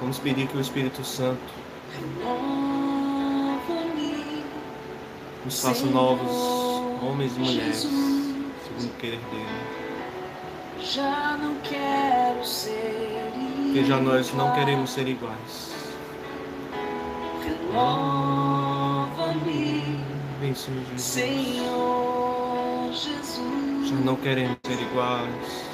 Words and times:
Vamos 0.00 0.18
pedir 0.18 0.46
que 0.48 0.56
o 0.56 0.60
Espírito 0.60 1.04
Santo 1.04 1.52
nos 5.44 5.60
faça 5.60 5.84
novos 5.86 6.30
homens 7.02 7.36
e 7.36 7.40
mulheres, 7.40 7.76
segundo 7.78 8.86
o 8.86 8.96
querer 8.98 9.20
dele. 9.30 9.46
já 10.80 11.36
não 11.36 11.54
quero 11.62 12.44
ser 12.44 13.30
Porque 13.64 13.84
já 13.84 13.98
nós 13.98 14.32
não 14.34 14.52
queremos 14.52 14.90
ser 14.90 15.06
iguais. 15.06 15.70
Renova-me. 17.70 18.00
Senhor 20.96 22.90
Jesus. 22.92 23.88
Já 23.88 23.96
não 23.96 24.16
queremos 24.16 24.56
ser 24.64 24.80
iguais. 24.80 25.70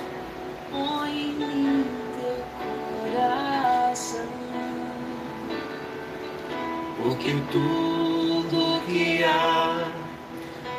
Porque 7.06 7.36
tudo 7.52 8.82
que 8.84 9.22
há 9.22 9.88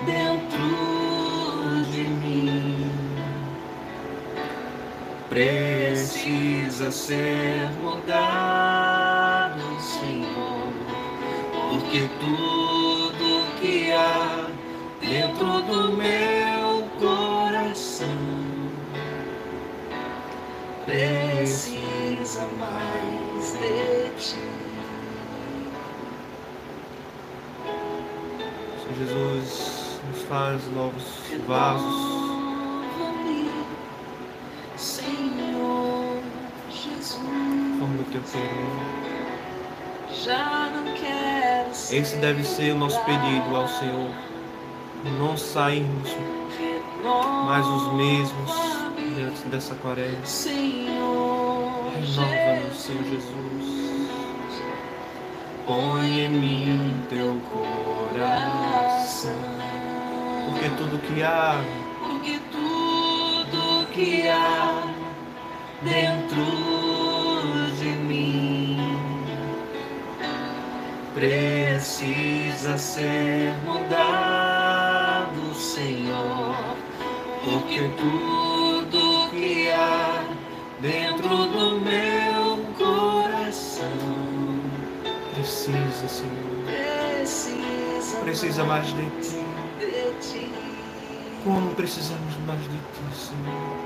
dentro 0.05 1.85
de 1.89 2.03
mim 2.03 2.91
precisa 5.29 6.91
ser 6.91 7.69
mudado, 7.81 9.61
Senhor, 9.79 10.73
porque 11.69 12.09
tudo 12.19 13.45
que 13.61 13.93
há 13.93 14.47
dentro 14.99 15.61
do 15.61 15.95
meu 15.95 16.89
coração 16.99 18.07
precisa 20.85 22.45
mais 22.59 23.53
de 23.53 24.09
ti. 24.19 24.66
Jesus, 28.97 29.99
nos 30.07 30.21
faz 30.23 30.61
novos 30.73 31.03
vasos. 31.47 32.17
Senhor 34.75 36.19
Jesus. 36.71 37.13
Conforme 37.13 37.99
o 37.99 38.05
teu 38.11 38.21
querer. 38.21 39.07
Já 40.23 40.69
não 40.71 40.93
quero 40.93 41.69
Esse 41.69 42.15
deve 42.17 42.43
ser 42.43 42.73
o 42.73 42.77
nosso 42.77 42.99
pedido 43.01 43.55
ao 43.55 43.67
Senhor. 43.67 44.09
Não 45.19 45.37
sairmos 45.37 46.09
mais 47.45 47.65
os 47.67 47.93
mesmos 47.93 48.51
diante 49.15 49.47
dessa 49.49 49.75
quaresma. 49.75 50.25
Senhor 50.25 51.91
Renova-nos, 51.93 52.77
Senhor 52.77 53.03
Jesus. 53.03 53.86
Põe 55.67 56.21
em 56.21 56.29
mim 56.29 57.03
teu 57.09 57.41
coração, 57.51 59.33
Porque 60.45 60.69
tudo 60.77 60.97
que 60.99 61.21
há 61.21 61.61
porque 61.99 62.39
tudo 62.49 63.85
que 63.87 64.29
há 64.29 64.81
dentro 65.81 66.45
de 67.77 67.89
mim 68.07 68.77
precisa 71.13 72.77
ser 72.77 73.53
mudado, 73.65 75.53
Senhor, 75.53 76.55
porque 77.43 77.91
tudo 77.97 79.29
que 79.31 79.69
há 79.69 80.23
dentro 80.79 81.27
do 81.27 81.81
meu 81.81 82.26
precisa, 85.71 86.07
Senhor. 86.07 86.63
precisa, 88.23 88.63
mais 88.63 88.87
de 88.87 89.09
ti. 89.21 89.45
Como 91.43 91.73
precisamos 91.75 92.35
mais 92.45 92.59
de 92.61 92.67
ti, 92.67 93.13
Senhor. 93.13 93.77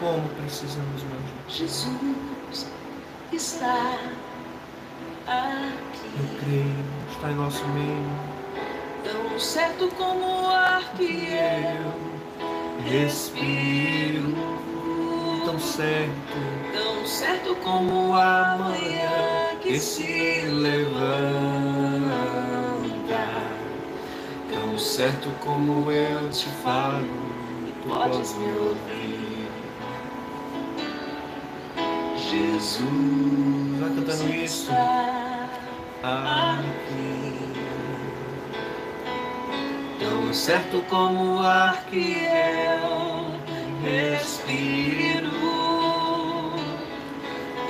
Como 0.00 0.28
precisamos 0.30 1.02
mais 1.04 1.24
de 1.24 1.32
ti. 1.48 1.58
Jesus 1.58 2.66
está 3.32 3.98
Eu 5.26 5.32
aqui, 5.32 6.36
creio, 6.40 6.84
está 7.10 7.30
em 7.30 7.34
nosso 7.34 7.64
meio. 7.68 8.06
tão 9.04 9.38
certo 9.38 9.88
como 9.96 10.42
o 10.42 10.46
ar 10.50 10.82
que 10.94 11.28
eu 11.28 11.92
respiro, 12.90 14.34
Tão 15.44 15.58
certo, 15.58 16.36
tão 16.72 17.06
certo 17.06 17.54
como 17.56 18.14
a 18.14 18.56
manhã 18.58 19.51
que 19.72 19.80
se 19.80 20.42
levanta, 20.48 21.00
tão 24.52 24.78
certo 24.78 25.30
como 25.40 25.90
eu 25.90 26.28
te 26.28 26.46
falo, 26.62 27.06
e 27.66 27.72
podes 27.88 28.34
me 28.34 28.52
ouvir. 28.58 29.48
Jesus 32.18 33.80
Vai 33.80 33.88
cantando 33.94 34.34
isso. 34.34 34.70
aqui. 36.02 37.38
Tão 40.00 40.34
certo 40.34 40.84
como 40.90 41.36
o 41.36 41.40
ar 41.40 41.82
que 41.86 42.18
eu 42.26 43.40
respiro, 43.82 45.11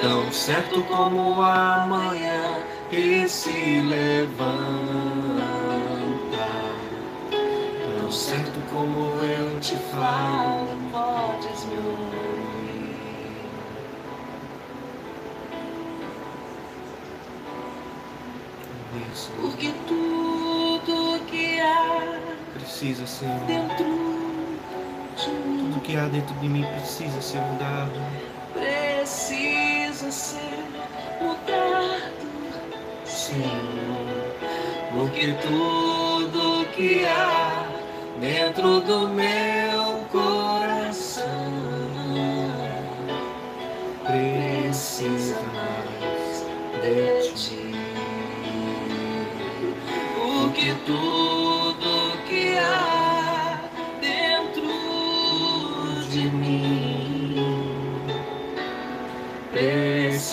tão 0.02 0.32
certo 0.32 0.82
como 0.82 1.40
a 1.40 1.86
manhã 1.86 2.58
que 2.90 3.28
se 3.28 3.80
levanta, 3.80 5.46
tão 8.00 8.10
certo 8.10 8.60
como 8.72 9.22
eu 9.22 9.60
te 9.60 9.76
falo, 9.76 10.66
podes 10.90 11.64
me 11.66 11.76
ouvir. 11.76 12.12
Porque 19.40 19.72
tudo 19.86 21.20
que 21.26 21.60
há 21.60 22.20
Precisa, 22.54 23.06
Senhor. 23.06 23.38
dentro 23.46 23.84
de 23.84 25.30
mim 25.30 25.70
Tudo 25.70 25.80
que 25.82 25.96
há 25.96 26.06
dentro 26.06 26.34
de 26.36 26.48
mim 26.48 26.64
precisa 26.64 27.20
ser 27.20 27.40
mudado. 27.40 27.92
Precisa 30.02 30.10
ser 30.10 30.64
mudado, 31.20 32.26
Senhor. 33.04 34.42
porque 34.92 35.32
tudo 35.40 36.66
que 36.74 37.06
há 37.06 37.68
dentro 38.18 38.80
do 38.80 39.08
meu 39.08 40.04
coração 40.10 41.24
precisa 44.04 45.40
mais 45.54 46.44
de 46.82 47.32
ti, 47.34 47.74
porque 50.16 50.74
tudo 50.84 52.18
que 52.28 52.58
há 52.58 53.60
dentro 54.00 54.68
de 56.10 56.28
mim 56.30 56.71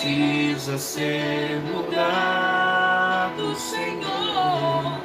precisa 0.00 0.78
ser 0.78 1.60
mudado, 1.70 3.54
Senhor, 3.54 4.98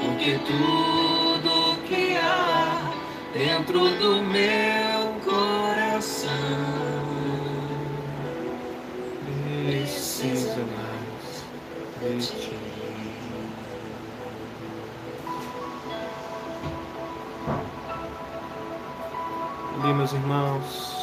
porque 0.00 0.38
tudo 0.46 1.76
que 1.84 2.16
há 2.16 2.92
dentro 3.32 3.90
do 3.96 4.22
meu 4.22 5.14
coração 5.24 6.30
Precisa 9.64 10.64
mais 10.76 12.20
de 12.20 12.26
ti. 12.26 12.56
Dia, 19.82 19.94
meus 19.94 20.12
irmãos. 20.12 20.96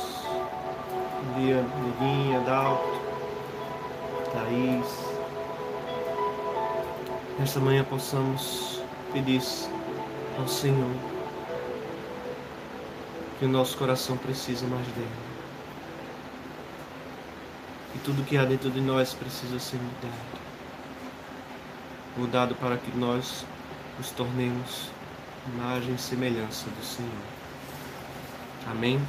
Bom 1.26 1.40
dia, 1.40 1.66
Neguinha, 2.02 2.40
Dalto, 2.42 2.83
Nesta 7.44 7.60
manhã 7.60 7.84
possamos 7.84 8.82
pedir 9.12 9.42
ao 10.40 10.48
Senhor 10.48 10.90
que 13.38 13.44
o 13.44 13.50
nosso 13.50 13.78
coração 13.78 14.16
precisa 14.16 14.66
mais 14.66 14.88
dele. 14.88 15.12
E 17.96 18.00
tudo 18.00 18.24
que 18.24 18.38
há 18.38 18.46
dentro 18.46 18.72
de 18.72 18.80
nós 18.80 19.14
precisa 19.14 19.60
ser 19.60 19.76
mudado. 19.76 20.40
Mudado 22.16 22.56
para 22.56 22.78
que 22.78 22.98
nós 22.98 23.46
nos 23.98 24.10
tornemos 24.12 24.90
imagem 25.54 25.96
e 25.96 26.00
semelhança 26.00 26.70
do 26.70 26.86
Senhor. 26.86 27.12
Amém? 28.72 29.02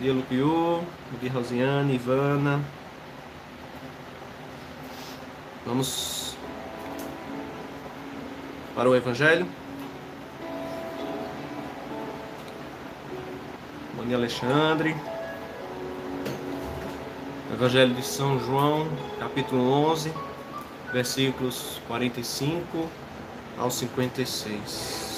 dia, 0.00 0.12
Lupiu. 0.12 0.48
Bom 1.12 1.18
dia, 1.20 1.30
Rosiane, 1.30 1.94
Ivana. 1.94 2.81
Vamos 5.66 6.36
para 8.74 8.88
o 8.88 8.96
Evangelho. 8.96 9.46
Dia, 14.12 14.18
Alexandre. 14.18 14.94
Evangelho 17.50 17.94
de 17.94 18.04
São 18.04 18.38
João, 18.38 18.86
capítulo 19.18 19.62
11, 19.90 20.12
versículos 20.92 21.80
45 21.88 22.90
ao 23.56 23.70
56. 23.70 25.11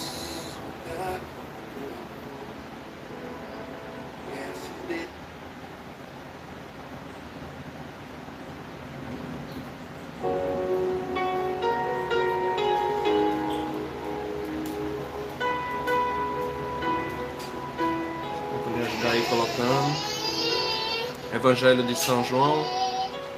Evangelho 21.55 21.85
de 21.85 21.95
São 21.95 22.25
João, 22.25 22.65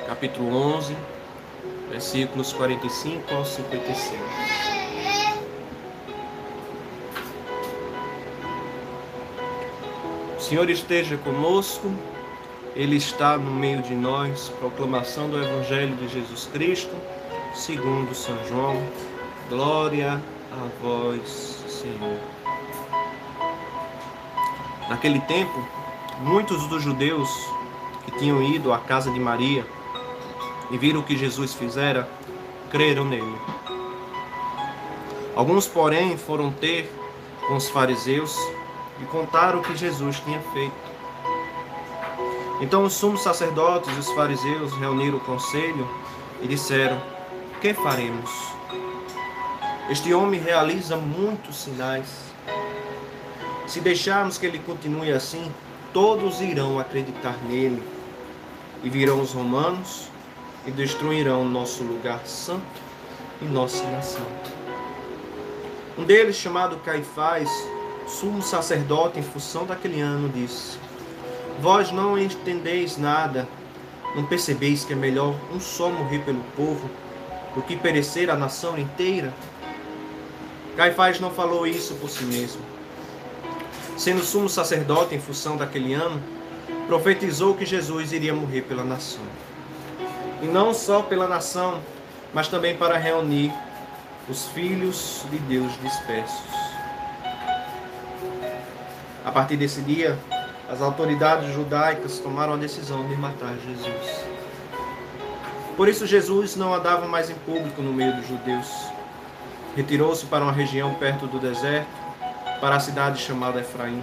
capítulo 0.07 0.49
11, 0.57 0.97
versículos 1.91 2.51
45 2.55 3.35
ao 3.35 3.45
56. 3.45 4.21
O 10.35 10.41
Senhor 10.41 10.71
esteja 10.71 11.19
conosco, 11.19 11.95
Ele 12.75 12.97
está 12.97 13.37
no 13.37 13.51
meio 13.51 13.83
de 13.83 13.95
nós, 13.95 14.49
proclamação 14.61 15.29
do 15.29 15.37
Evangelho 15.37 15.95
de 15.97 16.09
Jesus 16.09 16.49
Cristo, 16.51 16.97
segundo 17.55 18.15
São 18.15 18.43
João. 18.49 18.83
Glória 19.51 20.23
a 20.53 20.83
vós, 20.83 21.63
Senhor. 21.69 22.19
Naquele 24.89 25.21
tempo, 25.21 25.69
muitos 26.23 26.67
dos 26.69 26.83
judeus 26.83 27.56
tinham 28.19 28.43
ido 28.43 28.73
à 28.73 28.79
casa 28.79 29.11
de 29.11 29.21
Maria 29.21 29.67
e 30.71 30.79
viram 30.79 31.01
o 31.01 31.03
que 31.03 31.17
Jesus 31.17 31.55
fizera, 31.55 32.09
creram 32.71 33.05
nele. 33.05 33.37
Alguns, 35.35 35.67
porém, 35.67 36.17
foram 36.17 36.51
ter 36.51 36.91
com 37.47 37.57
os 37.57 37.69
fariseus 37.69 38.37
e 39.01 39.05
contaram 39.05 39.61
o 39.61 39.63
que 39.63 39.77
Jesus 39.77 40.19
tinha 40.21 40.41
feito. 40.53 40.75
Então 42.61 42.85
os 42.85 42.95
sumos 42.95 43.23
sacerdotes 43.23 43.95
e 43.95 44.01
os 44.01 44.11
fariseus 44.13 44.73
reuniram 44.79 45.19
o 45.19 45.21
conselho 45.21 45.87
e 46.41 46.49
disseram: 46.49 47.01
Que 47.61 47.75
faremos? 47.75 48.31
Este 49.91 50.13
homem 50.15 50.41
realiza 50.41 50.97
muitos 50.97 51.57
sinais. 51.57 52.09
Se 53.67 53.81
deixarmos 53.81 54.39
que 54.39 54.47
ele 54.47 54.59
continue 54.59 55.13
assim, 55.13 55.53
todos 55.93 56.41
irão 56.41 56.79
acreditar 56.79 57.37
nele 57.47 57.83
e 58.82 58.90
virão 58.90 59.20
os 59.20 59.32
romanos 59.32 60.08
e 60.67 60.70
destruirão 60.70 61.44
nosso 61.44 61.84
lugar 61.84 62.26
santo 62.26 62.64
e 63.40 63.44
nossa 63.44 63.84
nação. 63.90 64.26
Um 65.99 66.05
deles, 66.05 66.37
chamado 66.37 66.76
Caifás, 66.78 67.49
sumo 68.06 68.43
sacerdote 68.43 69.19
em 69.19 69.23
função 69.23 69.64
daquele 69.64 70.00
ano, 70.00 70.28
disse: 70.28 70.78
Vós 71.61 71.90
não 71.90 72.19
entendeis 72.19 72.99
nada, 72.99 73.49
não 74.14 74.25
percebeis 74.25 74.84
que 74.84 74.93
é 74.93 74.96
melhor 74.96 75.34
um 75.52 75.61
só 75.61 75.88
morrer 75.88 76.19
pelo 76.20 76.43
povo 76.56 76.90
do 77.55 77.62
que 77.62 77.76
perecer 77.76 78.29
a 78.29 78.37
nação 78.37 78.79
inteira? 78.79 79.32
Caifás 80.76 81.19
não 81.19 81.31
falou 81.31 81.67
isso 81.67 81.94
por 81.94 82.11
si 82.11 82.25
mesmo. 82.25 82.61
Sendo 83.96 84.22
sumo 84.22 84.49
sacerdote 84.49 85.14
em 85.14 85.20
função 85.20 85.56
daquele 85.56 85.94
ano, 85.94 86.22
profetizou 86.87 87.55
que 87.55 87.67
Jesus 87.67 88.12
iria 88.12 88.33
morrer 88.33 88.62
pela 88.62 88.85
nação. 88.85 89.23
E 90.43 90.47
não 90.47 90.73
só 90.73 91.03
pela 91.03 91.27
nação, 91.27 91.81
mas 92.33 92.49
também 92.49 92.77
para 92.77 92.97
reunir 92.97 93.53
os 94.29 94.47
filhos 94.49 95.25
de 95.31 95.38
Deus 95.38 95.73
dispersos. 95.83 96.56
A 99.25 99.33
partir 99.33 99.56
desse 99.56 99.81
dia, 99.81 100.19
as 100.69 100.81
autoridades 100.81 101.53
judaicas 101.53 102.19
tomaram 102.19 102.55
a 102.55 102.56
decisão 102.56 103.06
de 103.09 103.17
matar 103.17 103.55
Jesus. 103.65 104.25
Por 105.77 105.89
isso, 105.89 106.06
Jesus 106.06 106.56
não 106.56 106.73
andava 106.73 107.06
mais 107.06 107.29
em 107.29 107.35
público 107.35 107.82
no 107.82 107.93
meio 107.93 108.15
dos 108.17 108.27
judeus. 108.27 108.69
Retirou-se 109.75 110.25
para 110.27 110.43
uma 110.43 110.53
região 110.53 110.94
perto 110.94 111.27
do 111.27 111.39
deserto, 111.39 111.89
para 112.61 112.77
a 112.77 112.81
cidade 112.81 113.21
chamada 113.21 113.61
Efraim 113.61 114.03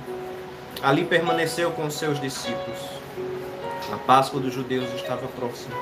Ali 0.83 1.06
permaneceu 1.06 1.71
com 1.71 1.89
seus 1.89 2.19
discípulos. 2.19 2.77
A 3.89 3.95
Páscoa 3.95 4.41
dos 4.41 4.53
judeus 4.53 4.94
estava 4.94 5.25
próxima. 5.30 5.74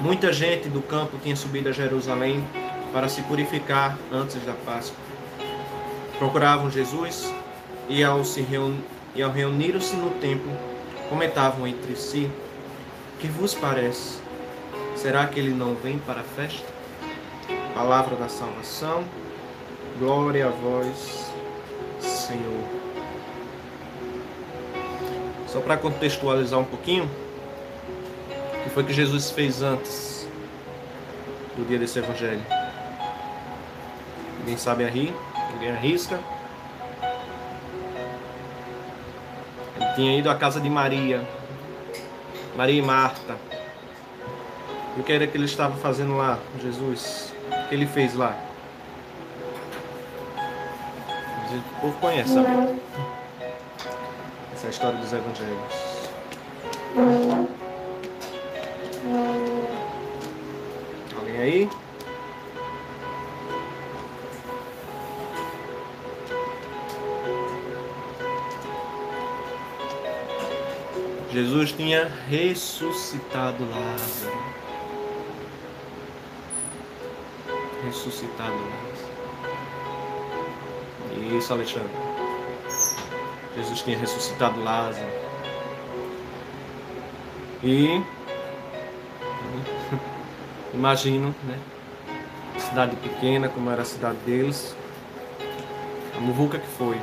Muita 0.00 0.32
gente 0.32 0.68
do 0.68 0.82
campo 0.82 1.16
tinha 1.22 1.36
subido 1.36 1.68
a 1.68 1.72
Jerusalém 1.72 2.44
para 2.92 3.08
se 3.08 3.22
purificar 3.22 3.96
antes 4.10 4.44
da 4.44 4.52
Páscoa. 4.66 4.98
Procuravam 6.18 6.68
Jesus 6.68 7.32
e 7.88 8.02
ao, 8.02 8.24
se 8.24 8.40
reun... 8.40 8.74
e 9.14 9.22
ao 9.22 9.30
reunir-se 9.30 9.94
no 9.94 10.10
templo, 10.18 10.50
comentavam 11.08 11.64
entre 11.64 11.94
si: 11.94 12.28
Que 13.20 13.28
vos 13.28 13.54
parece? 13.54 14.18
Será 14.96 15.28
que 15.28 15.38
ele 15.38 15.54
não 15.54 15.76
vem 15.76 15.96
para 15.98 16.22
a 16.22 16.24
festa? 16.24 16.66
Palavra 17.72 18.16
da 18.16 18.28
salvação, 18.28 19.04
glória 20.00 20.46
a 20.46 20.50
vós, 20.50 21.32
Senhor. 22.00 22.83
Só 25.54 25.60
para 25.60 25.76
contextualizar 25.76 26.58
um 26.58 26.64
pouquinho, 26.64 27.08
o 28.58 28.62
que 28.64 28.70
foi 28.70 28.82
que 28.82 28.92
Jesus 28.92 29.30
fez 29.30 29.62
antes 29.62 30.26
do 31.56 31.64
dia 31.64 31.78
desse 31.78 31.96
evangelho? 31.96 32.44
Ninguém 34.40 34.56
sabe 34.56 34.84
rir, 34.86 35.14
ninguém 35.52 35.70
arrisca. 35.70 36.18
Ele 39.76 39.94
tinha 39.94 40.18
ido 40.18 40.28
à 40.28 40.34
casa 40.34 40.60
de 40.60 40.68
Maria, 40.68 41.22
Maria 42.56 42.80
e 42.80 42.82
Marta. 42.82 43.36
E 44.96 45.00
o 45.00 45.04
que 45.04 45.12
era 45.12 45.24
que 45.24 45.36
ele 45.36 45.44
estava 45.44 45.76
fazendo 45.76 46.16
lá, 46.16 46.36
Jesus? 46.60 47.32
O 47.46 47.68
que 47.68 47.76
ele 47.76 47.86
fez 47.86 48.12
lá? 48.16 48.36
O 51.76 51.80
povo 51.80 52.00
conhece, 52.00 52.34
sabe? 52.34 52.80
A 54.64 54.70
história 54.70 54.98
dos 54.98 55.12
evangelhos. 55.12 55.74
Alguém 61.16 61.36
aí? 61.38 61.70
Jesus 71.30 71.72
tinha 71.72 72.08
ressuscitado 72.28 73.68
Lázaro. 73.68 74.44
Ressuscitado 77.84 78.54
Lázaro. 78.54 78.94
Isso, 81.36 81.52
Alexandre. 81.52 82.13
Jesus 83.56 83.82
tinha 83.82 83.96
ressuscitado 83.96 84.62
Lázaro. 84.62 85.06
E 87.62 88.02
imagino, 90.74 91.34
né? 91.44 91.58
Cidade 92.58 92.96
pequena, 92.96 93.48
como 93.48 93.70
era 93.70 93.82
a 93.82 93.84
cidade 93.84 94.18
deles, 94.26 94.76
a 96.16 96.20
muvuca 96.20 96.58
que 96.58 96.66
foi. 96.66 97.00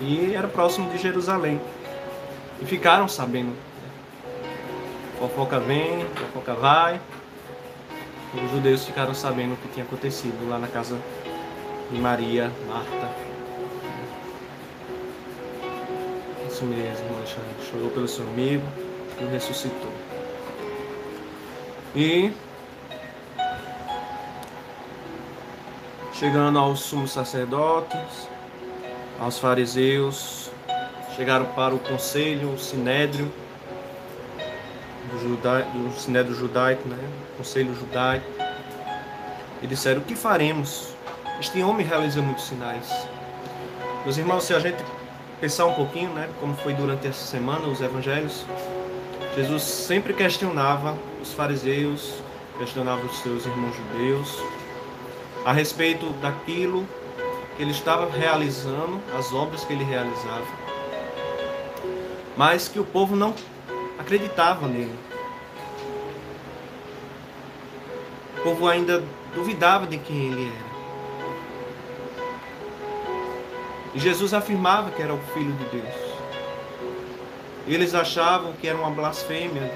E 0.00 0.34
era 0.34 0.48
próximo 0.48 0.90
de 0.90 0.98
Jerusalém. 0.98 1.60
E 2.60 2.64
ficaram 2.64 3.06
sabendo. 3.06 3.50
Né? 3.50 3.90
Fofoca 5.18 5.60
vem, 5.60 6.04
fofoca 6.16 6.54
vai. 6.54 7.00
os 8.34 8.50
judeus 8.50 8.84
ficaram 8.84 9.14
sabendo 9.14 9.54
o 9.54 9.56
que 9.56 9.68
tinha 9.68 9.84
acontecido 9.84 10.48
lá 10.48 10.58
na 10.58 10.68
casa 10.68 10.98
de 11.90 12.00
Maria, 12.00 12.50
Marta 12.66 13.31
isso 16.62 16.64
mesmo, 16.64 17.16
Alexandre. 17.16 17.70
Chorou 17.70 17.90
pelo 17.90 18.08
seu 18.08 18.24
amigo 18.26 18.64
e 19.20 19.24
ressuscitou. 19.24 19.92
E 21.94 22.32
chegando 26.14 26.58
aos 26.58 26.80
sumos 26.80 27.12
sacerdotes, 27.12 28.28
aos 29.18 29.38
fariseus, 29.38 30.50
chegaram 31.16 31.46
para 31.46 31.74
o 31.74 31.78
conselho, 31.78 32.52
o 32.52 32.58
sinédrio, 32.58 33.30
do, 35.10 35.18
Judá, 35.20 35.60
do 35.60 35.92
sinédrio 36.00 36.34
judaico, 36.34 36.88
né? 36.88 36.96
o 37.34 37.38
conselho 37.38 37.74
judaico, 37.74 38.26
e 39.60 39.66
disseram: 39.66 40.00
O 40.00 40.04
que 40.04 40.14
faremos? 40.14 40.94
Este 41.40 41.62
homem 41.62 41.84
realiza 41.84 42.22
muitos 42.22 42.44
sinais. 42.44 42.88
Meus 44.04 44.16
irmãos, 44.16 44.44
se 44.44 44.54
a 44.54 44.60
gente 44.60 44.82
pensar 45.42 45.66
um 45.66 45.74
pouquinho, 45.74 46.10
né, 46.10 46.30
como 46.38 46.54
foi 46.54 46.72
durante 46.72 47.04
essa 47.04 47.26
semana 47.26 47.66
os 47.66 47.80
evangelhos, 47.80 48.46
Jesus 49.34 49.64
sempre 49.64 50.14
questionava 50.14 50.96
os 51.20 51.32
fariseus, 51.32 52.22
questionava 52.58 53.04
os 53.04 53.18
seus 53.18 53.44
irmãos 53.44 53.74
judeus 53.74 54.40
a 55.44 55.52
respeito 55.52 56.10
daquilo 56.20 56.86
que 57.56 57.62
ele 57.62 57.72
estava 57.72 58.08
realizando, 58.08 59.00
as 59.18 59.32
obras 59.32 59.64
que 59.64 59.72
ele 59.72 59.82
realizava, 59.82 60.46
mas 62.36 62.68
que 62.68 62.78
o 62.78 62.84
povo 62.84 63.16
não 63.16 63.34
acreditava 63.98 64.68
nele. 64.68 64.96
O 68.38 68.42
povo 68.44 68.68
ainda 68.68 69.02
duvidava 69.34 69.88
de 69.88 69.98
quem 69.98 70.30
ele 70.30 70.46
era. 70.46 70.71
Jesus 73.98 74.32
afirmava 74.32 74.90
que 74.90 75.02
era 75.02 75.12
o 75.12 75.18
Filho 75.34 75.52
de 75.52 75.64
Deus. 75.66 75.94
Eles 77.66 77.94
achavam 77.94 78.52
que 78.54 78.66
era 78.66 78.76
uma 78.76 78.90
blasfêmia. 78.90 79.72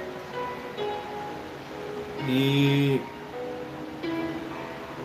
E 2.29 3.01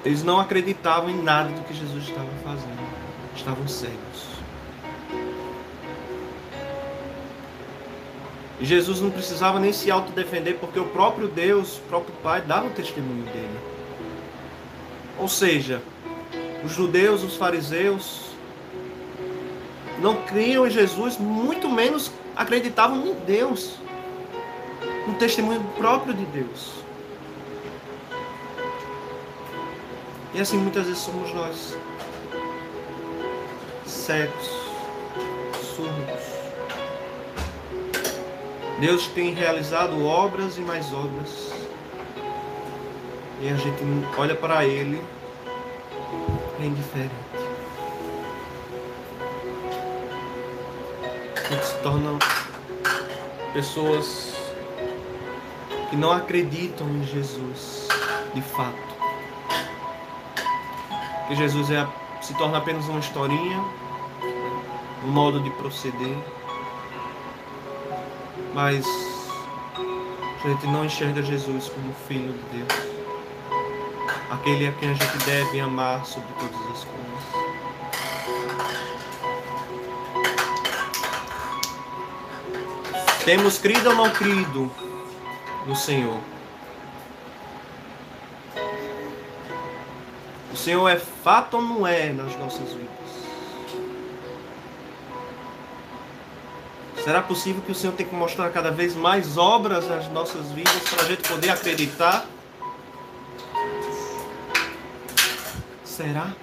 eles 0.03 0.23
não 0.23 0.39
acreditavam 0.39 1.09
em 1.09 1.21
nada 1.21 1.49
do 1.49 1.61
que 1.63 1.73
Jesus 1.73 2.03
estava 2.03 2.29
fazendo. 2.43 2.81
Estavam 3.35 3.67
cegos. 3.67 4.31
E 8.59 8.65
Jesus 8.65 9.01
não 9.01 9.09
precisava 9.09 9.59
nem 9.59 9.73
se 9.73 9.89
autodefender, 9.89 10.57
porque 10.59 10.79
o 10.79 10.85
próprio 10.85 11.27
Deus, 11.27 11.77
o 11.77 11.81
próprio 11.81 12.13
Pai, 12.21 12.41
dava 12.41 12.67
o 12.67 12.71
testemunho 12.71 13.23
dele. 13.23 13.59
Ou 15.17 15.27
seja, 15.27 15.81
os 16.63 16.71
judeus, 16.71 17.23
os 17.23 17.35
fariseus, 17.35 18.30
não 20.01 20.23
criam 20.23 20.65
em 20.65 20.69
Jesus, 20.69 21.17
muito 21.17 21.69
menos 21.69 22.11
acreditavam 22.35 23.05
em 23.05 23.13
Deus, 23.25 23.75
no 25.07 25.13
testemunho 25.15 25.63
próprio 25.77 26.13
de 26.13 26.25
Deus. 26.25 26.73
E 30.33 30.41
assim 30.41 30.57
muitas 30.57 30.85
vezes 30.85 31.01
somos 31.01 31.31
nós, 31.33 31.77
cegos, 33.85 34.49
surdos. 35.75 36.31
Deus 38.79 39.07
tem 39.09 39.33
realizado 39.33 40.03
obras 40.03 40.57
e 40.57 40.61
mais 40.61 40.91
obras. 40.91 41.51
E 43.39 43.49
a 43.49 43.55
gente 43.55 43.83
olha 44.17 44.35
para 44.35 44.65
Ele 44.65 44.99
é 46.59 46.65
indiferente. 46.65 47.40
A 51.81 51.89
gente 51.89 52.03
se 52.03 52.03
torna 52.05 52.19
pessoas 53.53 54.33
que 55.89 55.95
não 55.95 56.11
acreditam 56.11 56.87
em 56.89 57.03
Jesus 57.05 57.87
de 58.33 58.41
fato. 58.41 58.75
Que 61.27 61.35
Jesus 61.35 61.71
é, 61.71 61.87
se 62.21 62.33
torna 62.35 62.57
apenas 62.57 62.87
uma 62.87 62.99
historinha, 62.99 63.63
um 65.05 65.11
modo 65.11 65.41
de 65.41 65.49
proceder 65.51 66.17
mas 68.53 68.85
a 70.43 70.49
gente 70.49 70.67
não 70.67 70.85
enxerga 70.85 71.21
Jesus 71.23 71.69
como 71.69 71.93
Filho 72.07 72.33
de 72.33 72.57
Deus, 72.57 72.81
aquele 74.29 74.67
a 74.67 74.71
quem 74.73 74.89
a 74.89 74.93
gente 74.93 75.17
deve 75.25 75.59
amar 75.59 76.05
sobre 76.05 76.29
todas 76.33 76.61
as 76.71 76.83
coisas. 76.83 77.20
Temos 83.23 83.59
crido 83.59 83.89
ou 83.89 83.95
não 83.95 84.09
crido 84.09 84.71
no 85.67 85.75
Senhor? 85.75 86.19
O 90.51 90.57
Senhor 90.57 90.89
é 90.89 90.97
fato 90.97 91.57
ou 91.57 91.63
não 91.63 91.87
é 91.87 92.11
nas 92.11 92.35
nossas 92.37 92.73
vidas? 92.73 92.91
Será 97.03 97.21
possível 97.21 97.61
que 97.61 97.71
o 97.71 97.75
Senhor 97.75 97.93
tenha 97.93 98.09
que 98.09 98.15
mostrar 98.15 98.49
cada 98.49 98.71
vez 98.71 98.95
mais 98.95 99.37
obras 99.37 99.87
nas 99.87 100.07
nossas 100.09 100.51
vidas 100.51 100.81
para 100.89 101.03
a 101.03 101.05
gente 101.05 101.27
poder 101.27 101.49
acreditar? 101.51 102.25
Será? 105.83 106.33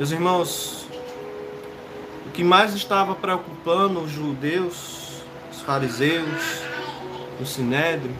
Meus 0.00 0.12
irmãos, 0.12 0.86
o 2.26 2.30
que 2.30 2.42
mais 2.42 2.72
estava 2.72 3.14
preocupando 3.14 4.00
os 4.00 4.10
judeus, 4.10 5.22
os 5.52 5.60
fariseus, 5.60 6.62
o 7.38 7.44
sinédrio, 7.44 8.16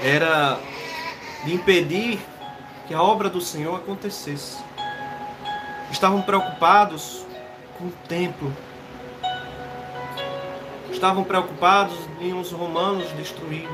era 0.00 0.56
impedir 1.44 2.20
que 2.86 2.94
a 2.94 3.02
obra 3.02 3.28
do 3.28 3.40
Senhor 3.40 3.74
acontecesse. 3.74 4.62
Estavam 5.90 6.22
preocupados 6.22 7.26
com 7.76 7.86
o 7.86 7.92
templo. 8.06 8.52
Estavam 10.92 11.24
preocupados 11.24 11.98
em 12.20 12.38
os 12.38 12.52
romanos 12.52 13.10
destruir 13.14 13.68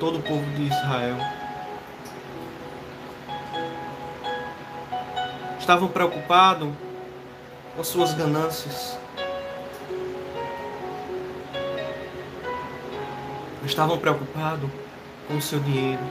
todo 0.00 0.18
o 0.18 0.22
povo 0.22 0.46
de 0.56 0.62
Israel. 0.62 1.41
Estavam 5.62 5.86
preocupados 5.86 6.68
com 7.76 7.84
suas 7.84 8.12
ganâncias. 8.14 8.98
estavam 13.64 13.96
preocupados 13.96 14.68
com 15.28 15.36
o 15.36 15.40
seu 15.40 15.60
dinheiro. 15.60 16.02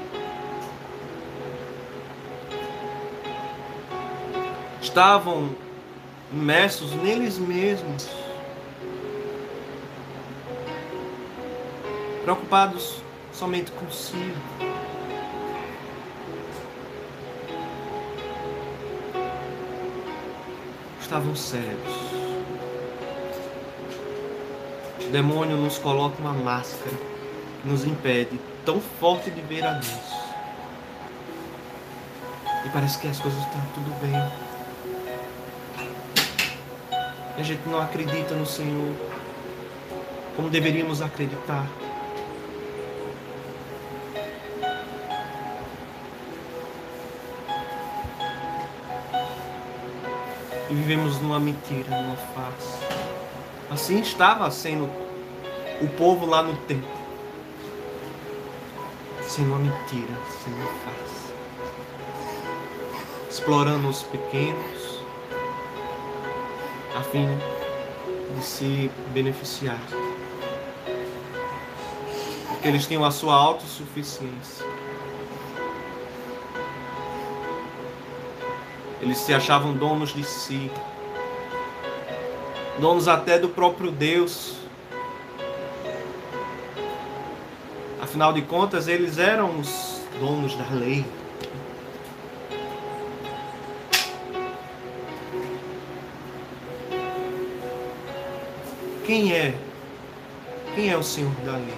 Estavam 4.81 5.53
imersos 6.31 6.93
neles 6.95 7.37
mesmos. 7.37 8.07
Preocupados 12.23 13.01
somente 13.33 13.69
consigo. 13.71 14.80
Estavam 21.11 21.35
cegos. 21.35 21.93
O 25.05 25.11
demônio 25.11 25.57
nos 25.57 25.77
coloca 25.77 26.15
uma 26.21 26.31
máscara 26.31 26.95
nos 27.65 27.83
impede 27.83 28.39
tão 28.63 28.79
forte 28.79 29.29
de 29.29 29.41
ver 29.41 29.65
a 29.65 29.73
Deus. 29.73 30.13
E 32.65 32.69
parece 32.69 32.97
que 32.97 33.09
as 33.09 33.19
coisas 33.19 33.37
estão 33.41 33.59
tudo 33.73 33.93
bem. 33.99 34.15
E 37.37 37.41
a 37.41 37.43
gente 37.43 37.67
não 37.67 37.81
acredita 37.81 38.33
no 38.33 38.45
Senhor 38.45 38.95
como 40.37 40.49
deveríamos 40.49 41.01
acreditar. 41.01 41.67
E 50.71 50.73
vivemos 50.73 51.19
numa 51.19 51.39
mentira, 51.39 52.01
numa 52.01 52.15
farsa. 52.15 52.79
Assim 53.69 53.99
estava 53.99 54.49
sendo 54.49 54.85
o 55.81 55.87
povo 55.97 56.25
lá 56.25 56.41
no 56.41 56.55
templo 56.55 57.01
sem 59.31 59.45
uma 59.45 59.59
mentira, 59.59 60.13
sem 60.43 60.53
uma 60.53 60.65
farsa. 60.65 61.33
Explorando 63.29 63.87
os 63.87 64.03
pequenos 64.03 65.01
a 66.97 67.01
fim 67.01 67.27
de 68.35 68.43
se 68.43 68.91
beneficiar. 69.13 69.79
Porque 72.49 72.67
eles 72.67 72.85
tinham 72.85 73.05
a 73.05 73.11
sua 73.11 73.35
autossuficiência. 73.35 74.70
Eles 79.01 79.17
se 79.17 79.33
achavam 79.33 79.73
donos 79.73 80.13
de 80.13 80.23
si, 80.23 80.71
donos 82.79 83.07
até 83.07 83.39
do 83.39 83.49
próprio 83.49 83.91
Deus 83.91 84.61
Afinal 88.11 88.33
de 88.33 88.41
contas, 88.41 88.89
eles 88.89 89.17
eram 89.17 89.57
os 89.57 90.01
donos 90.19 90.53
da 90.55 90.67
lei. 90.73 91.05
Quem 99.05 99.31
é? 99.31 99.53
Quem 100.75 100.89
é 100.89 100.97
o 100.97 101.03
Senhor 101.03 101.31
da 101.45 101.53
lei? 101.53 101.77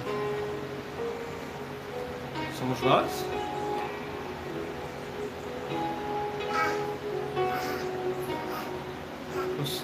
Somos 2.58 2.82
nós? 2.82 3.43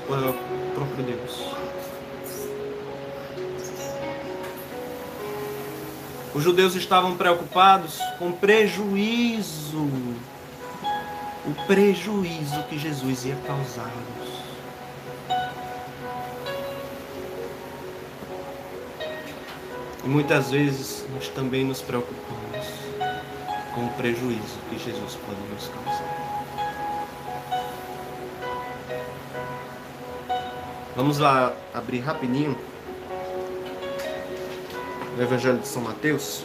O 0.10 0.72
próprio 0.74 1.04
Deus. 1.04 1.40
Os 6.34 6.44
judeus 6.44 6.74
estavam 6.74 7.16
preocupados 7.16 8.00
com 8.18 8.32
prejuízo, 8.32 9.88
o 11.46 11.54
prejuízo 11.68 12.64
que 12.64 12.80
Jesus 12.80 13.26
ia 13.26 13.36
causar-nos. 13.46 14.30
E 20.04 20.08
muitas 20.08 20.50
vezes 20.50 21.06
nós 21.14 21.28
também 21.28 21.64
nos 21.64 21.82
preocupamos 21.82 22.66
com 23.76 23.86
o 23.86 23.90
prejuízo 23.90 24.58
que 24.72 24.80
Jesus 24.80 25.20
pode 25.24 25.42
nos 25.54 25.68
causar. 25.68 26.29
Vamos 31.00 31.18
lá 31.18 31.54
abrir 31.74 32.00
rapidinho 32.00 32.58
no 35.16 35.24
Evangelho 35.24 35.58
de 35.60 35.66
São 35.66 35.82
Mateus. 35.82 36.44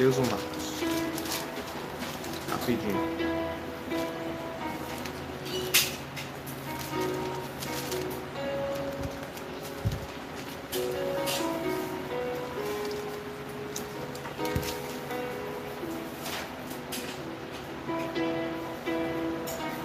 Mateus 0.00 0.16
ou 0.16 0.24
Marcos. 0.24 0.80
Rapidinho. 2.50 2.96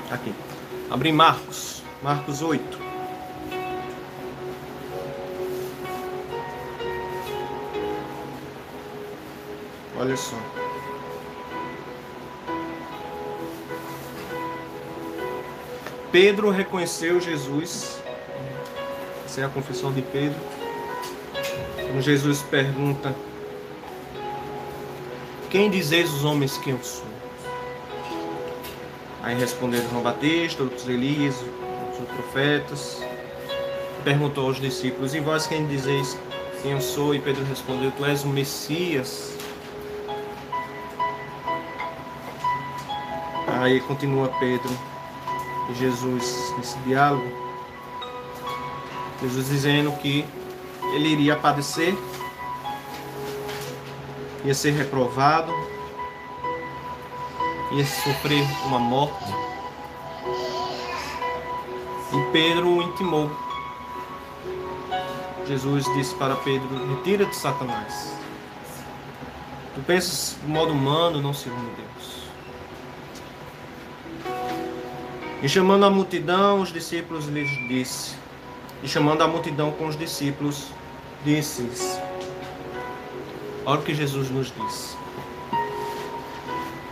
Aqui. 0.09 0.33
Abrir 0.89 1.11
Marcos. 1.11 1.83
Marcos 2.01 2.41
8. 2.41 2.74
Olha 10.05 10.17
só. 10.17 10.35
Pedro 16.11 16.51
reconheceu 16.51 17.19
Jesus. 17.19 17.99
Essa 19.25 19.41
é 19.41 19.45
a 19.45 19.49
confissão 19.49 19.91
de 19.91 20.03
Pedro. 20.03 20.37
Quando 21.87 22.01
Jesus 22.03 22.43
pergunta: 22.43 23.15
Quem 25.49 25.71
dizeis 25.71 26.13
os 26.13 26.23
homens 26.23 26.55
que 26.59 26.69
eu 26.69 26.79
sou? 26.83 27.07
Aí 29.23 29.35
responderam 29.35 29.89
João 29.89 30.03
Batista, 30.03 30.61
outros 30.61 30.87
Elias, 30.87 31.35
outros 31.97 32.07
profetas. 32.15 33.01
Perguntou 34.03 34.45
aos 34.45 34.61
discípulos: 34.61 35.15
E 35.15 35.19
vós 35.19 35.47
quem 35.47 35.65
dizeis 35.65 36.15
quem 36.61 36.73
eu 36.73 36.81
sou? 36.81 37.15
E 37.15 37.19
Pedro 37.19 37.43
respondeu: 37.45 37.91
Tu 37.97 38.05
és 38.05 38.23
o 38.23 38.27
Messias. 38.27 39.34
Aí 43.65 43.81
continua 43.81 44.27
Pedro 44.39 44.69
e 45.71 45.73
Jesus 45.73 46.53
nesse 46.55 46.77
diálogo. 46.85 47.27
Jesus 49.19 49.47
dizendo 49.47 49.91
que 49.93 50.23
ele 50.93 51.09
iria 51.09 51.35
padecer, 51.35 51.97
ia 54.43 54.53
ser 54.53 54.69
reprovado, 54.69 55.51
ia 57.71 57.83
sofrer 57.83 58.45
uma 58.67 58.77
morte. 58.77 59.33
E 62.13 62.31
Pedro 62.31 62.69
o 62.69 62.83
intimou. 62.83 63.31
Jesus 65.47 65.85
disse 65.95 66.13
para 66.13 66.35
Pedro: 66.35 66.67
Retira-te, 66.97 67.35
Satanás. 67.35 68.15
Tu 69.73 69.81
pensas 69.81 70.37
de 70.39 70.47
modo 70.47 70.71
humano, 70.71 71.19
não 71.19 71.33
segundo 71.33 71.75
Deus. 71.75 72.04
E 75.45 75.47
chamando 75.47 75.85
a 75.85 75.91
multidão, 75.91 76.59
os 76.59 76.73
discípulos 76.73 77.27
lhes 77.27 77.47
disse. 77.67 78.15
E 78.81 78.87
chamando 78.87 79.21
a 79.21 79.27
multidão 79.27 79.71
com 79.73 79.85
os 79.85 79.95
discípulos, 79.95 80.69
disse-lhes: 81.23 81.99
Olha 83.63 83.79
o 83.79 83.83
que 83.83 83.93
Jesus 83.93 84.31
nos 84.31 84.51
disse. 84.51 84.97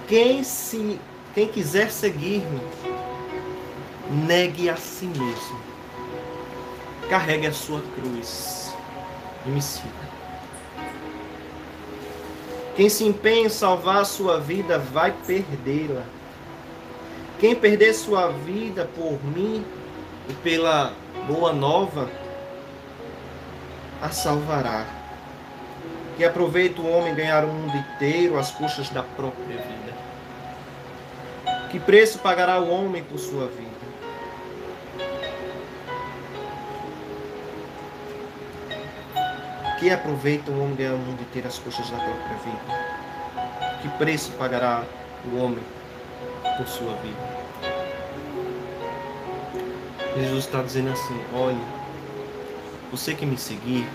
Quem, 0.07 0.43
se, 0.43 0.99
quem 1.33 1.47
quiser 1.47 1.89
seguir-me, 1.89 2.61
negue 4.27 4.69
a 4.69 4.75
si 4.75 5.07
mesmo. 5.07 5.59
Carregue 7.09 7.47
a 7.47 7.53
sua 7.53 7.81
cruz 7.95 8.71
e 9.47 9.49
me 9.49 9.63
siga. 9.63 9.89
Quem 12.75 12.87
se 12.87 13.03
empenha 13.03 13.47
em 13.47 13.49
salvar 13.49 14.01
a 14.01 14.05
sua 14.05 14.39
vida 14.39 14.77
vai 14.77 15.11
perdê-la. 15.25 16.05
Quem 17.43 17.53
perder 17.53 17.93
sua 17.93 18.29
vida 18.29 18.89
por 18.95 19.21
mim 19.21 19.65
e 20.29 20.33
pela 20.35 20.93
boa 21.27 21.51
nova, 21.51 22.09
a 24.01 24.09
salvará. 24.11 24.85
Que 26.15 26.23
aproveita 26.23 26.81
o 26.81 26.89
homem 26.89 27.13
ganhar 27.13 27.43
o 27.43 27.47
mundo 27.49 27.75
inteiro 27.75 28.39
às 28.39 28.49
custas 28.51 28.87
da 28.91 29.03
própria 29.03 29.57
vida. 29.57 29.93
Que 31.69 31.81
preço 31.81 32.17
pagará 32.19 32.61
o 32.61 32.69
homem 32.69 33.03
por 33.03 33.19
sua 33.19 33.47
vida? 33.47 33.69
Que 39.81 39.89
aproveita 39.91 40.49
o 40.49 40.63
homem 40.63 40.75
ganhar 40.75 40.93
o 40.93 40.97
mundo 40.97 41.21
inteiro 41.23 41.49
às 41.49 41.59
custas 41.59 41.89
da 41.89 41.97
própria 41.97 42.37
vida? 42.37 43.81
Que 43.81 43.89
preço 43.97 44.31
pagará 44.37 44.85
o 45.25 45.35
homem 45.35 45.63
por 46.57 46.67
sua 46.67 46.93
vida. 46.95 47.32
Jesus 50.15 50.45
está 50.45 50.61
dizendo 50.61 50.91
assim: 50.91 51.19
olhe, 51.33 51.61
você 52.91 53.13
que 53.13 53.25
me 53.25 53.37
seguir, 53.37 53.87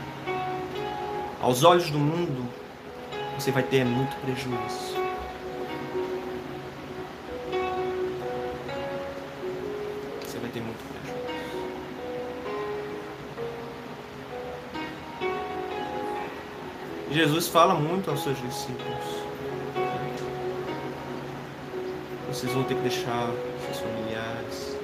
aos 1.41 1.65
olhos 1.65 1.91
do 1.91 1.99
mundo, 1.99 2.49
você 3.39 3.51
vai 3.51 3.63
ter 3.63 3.85
muito 3.85 4.17
prejuízo. 4.21 4.97
Você 10.25 10.39
vai 10.39 10.51
ter 10.51 10.61
muito 10.61 10.79
prejuízo. 10.93 11.19
Jesus 17.11 17.49
fala 17.49 17.75
muito 17.75 18.11
aos 18.11 18.23
seus 18.23 18.41
discípulos 18.43 19.29
vocês 22.29 22.53
vão 22.53 22.63
ter 22.63 22.77
que 22.77 22.83
deixar 22.83 23.33
seus 23.65 23.79
familiares. 23.81 24.78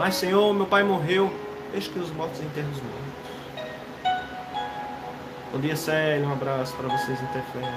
Mas, 0.00 0.14
Senhor, 0.14 0.54
meu 0.54 0.64
pai 0.64 0.82
morreu. 0.82 1.30
Deixe 1.72 1.90
que 1.90 1.98
os 1.98 2.10
mortos 2.10 2.40
enterrem 2.40 2.70
os 2.70 2.80
mortos. 2.80 3.00
Bom 5.52 5.60
dia, 5.60 5.76
Célio. 5.76 6.26
Um 6.26 6.32
abraço 6.32 6.74
para 6.74 6.88
vocês 6.88 7.20
interferem. 7.20 7.68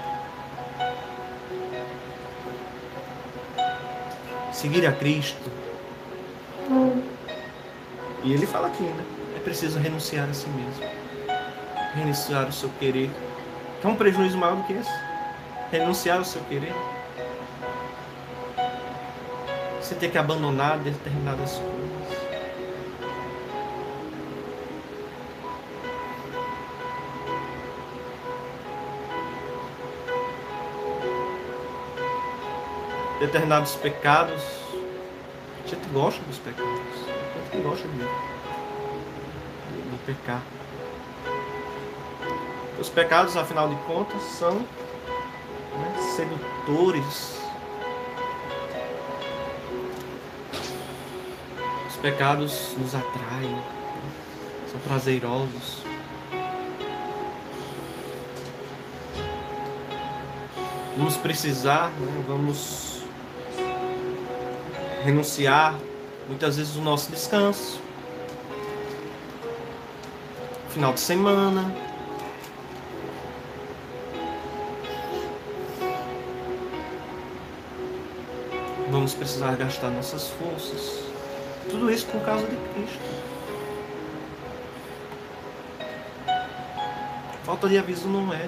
Seguir 4.53 4.87
a 4.87 4.93
Cristo. 4.93 5.51
E 8.23 8.31
ele 8.31 8.45
fala 8.45 8.67
aqui, 8.67 8.83
né? 8.83 9.03
É 9.35 9.39
preciso 9.39 9.77
renunciar 9.77 10.29
a 10.29 10.33
si 10.33 10.47
mesmo. 10.47 10.81
Renunciar 11.93 12.47
o 12.47 12.53
seu 12.53 12.69
querer, 12.79 13.11
Quer 13.81 13.89
um 13.89 13.95
prejuízo 13.97 14.37
maior 14.37 14.55
do 14.55 14.63
que 14.63 14.71
esse? 14.71 14.93
Renunciar 15.69 16.19
ao 16.19 16.23
seu 16.23 16.41
querer? 16.43 16.73
Você 19.81 19.93
ter 19.95 20.09
que 20.09 20.17
abandonar 20.17 20.77
determinadas 20.79 21.57
coisas. 21.57 22.02
Determinados 33.23 33.75
pecados. 33.75 34.43
A 35.63 35.67
gente 35.69 35.87
gosta 35.93 36.21
dos 36.23 36.39
pecados. 36.39 36.69
A 36.69 37.53
gente 37.55 37.63
gosta 37.63 37.87
de, 37.87 37.93
de, 37.93 39.91
de 39.91 39.97
pecar. 40.05 40.41
Os 42.77 42.89
pecados, 42.89 43.37
afinal 43.37 43.69
de 43.69 43.77
contas, 43.83 44.21
são 44.23 44.55
né, 44.55 44.65
sedutores. 46.17 47.39
Os 51.87 51.95
pecados 52.01 52.75
nos 52.77 52.93
atraem, 52.93 53.63
são 54.69 54.81
prazerosos. 54.81 55.81
Vamos 60.97 61.15
precisar, 61.15 61.89
né, 61.91 62.23
vamos 62.27 62.92
renunciar 65.03 65.75
muitas 66.27 66.55
vezes 66.55 66.77
o 66.77 66.81
nosso 66.81 67.11
descanso, 67.11 67.81
final 70.69 70.93
de 70.93 71.01
semana, 71.01 71.75
vamos 78.89 79.13
precisar 79.13 79.57
gastar 79.57 79.89
nossas 79.89 80.29
forças. 80.29 81.03
Tudo 81.69 81.91
isso 81.91 82.07
por 82.07 82.21
causa 82.21 82.45
de 82.45 82.55
Cristo. 82.55 83.33
Falta 87.43 87.67
de 87.67 87.77
aviso 87.77 88.07
não 88.07 88.33
é. 88.33 88.47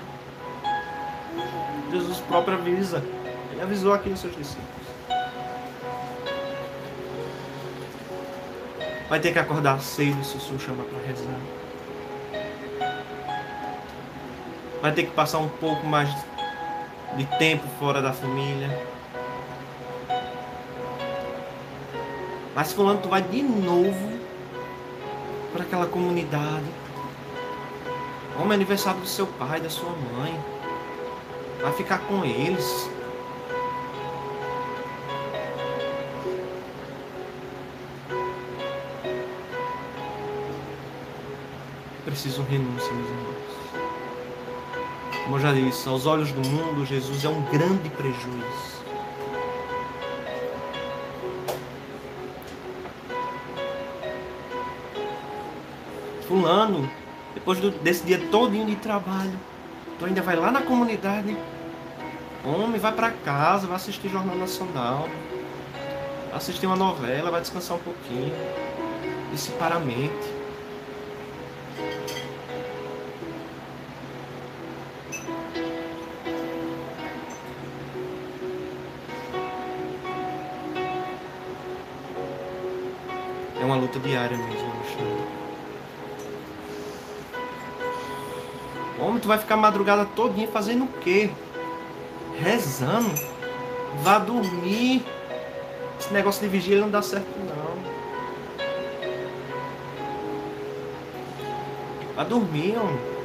Jesus 1.91 2.19
próprio 2.21 2.57
avisa. 2.57 3.03
Ele 3.51 3.61
avisou 3.61 3.93
aqui 3.93 4.09
os 4.09 4.19
seus 4.19 4.35
discípulos. 4.35 4.84
Vai 9.09 9.19
ter 9.19 9.31
que 9.31 9.39
acordar 9.39 9.79
cedo 9.79 10.23
se 10.23 10.37
o 10.37 10.39
senhor 10.39 10.59
chama 10.59 10.83
para 10.83 10.99
rezar. 10.99 11.39
Vai 14.81 14.91
ter 14.91 15.03
que 15.03 15.11
passar 15.11 15.39
um 15.39 15.49
pouco 15.49 15.85
mais 15.85 16.09
de 17.15 17.25
tempo 17.37 17.67
fora 17.79 18.01
da 18.01 18.11
família. 18.11 18.69
Mas 22.55 22.71
fulano, 22.73 23.01
tu 23.01 23.09
vai 23.09 23.21
de 23.21 23.43
novo 23.43 24.19
para 25.53 25.63
aquela 25.63 25.85
comunidade. 25.85 26.65
Como 28.35 28.51
é 28.51 28.55
aniversário 28.55 28.99
do 29.01 29.07
seu 29.07 29.27
pai, 29.27 29.61
da 29.61 29.69
sua 29.69 29.89
mãe. 29.89 30.39
Vai 31.61 31.71
ficar 31.73 31.99
com 31.99 32.25
eles. 32.25 32.89
Preciso 42.25 42.41
renúncia, 42.49 42.91
meus 42.91 43.07
irmãos. 43.07 43.35
Como 45.23 45.35
eu 45.35 45.39
já 45.39 45.53
disse, 45.53 45.87
aos 45.87 46.07
olhos 46.07 46.31
do 46.31 46.41
mundo, 46.49 46.83
Jesus 46.83 47.23
é 47.23 47.29
um 47.29 47.39
grande 47.51 47.87
prejuízo. 47.91 48.75
fulano, 56.27 56.89
depois 57.35 57.59
desse 57.59 58.03
dia 58.03 58.17
todinho 58.31 58.65
de 58.65 58.75
trabalho, 58.77 59.39
tu 59.99 60.05
ainda 60.05 60.23
vai 60.23 60.35
lá 60.35 60.51
na 60.51 60.63
comunidade, 60.63 61.37
homem, 62.43 62.79
vai 62.79 62.91
para 62.91 63.11
casa, 63.11 63.67
vai 63.67 63.75
assistir 63.75 64.09
Jornal 64.09 64.35
Nacional, 64.35 65.07
assistir 66.33 66.65
uma 66.65 66.75
novela, 66.75 67.29
vai 67.29 67.41
descansar 67.41 67.77
um 67.77 67.81
pouquinho, 67.81 68.33
dissipar 69.31 69.71
a 69.71 69.79
mente. 69.79 70.34
Homem, 88.99 89.19
tu 89.19 89.27
vai 89.27 89.37
ficar 89.37 89.55
a 89.55 89.57
madrugada 89.57 90.05
todinha 90.05 90.47
fazendo 90.47 90.85
o 90.85 90.87
quê? 90.87 91.29
Rezando. 92.39 93.13
Vá 94.01 94.19
dormir. 94.19 95.05
Esse 95.99 96.13
negócio 96.13 96.41
de 96.41 96.47
vigília 96.47 96.81
não 96.81 96.89
dá 96.89 97.01
certo 97.01 97.27
não. 97.39 97.75
Vá 102.15 102.23
dormir, 102.23 102.77
homem. 102.77 103.15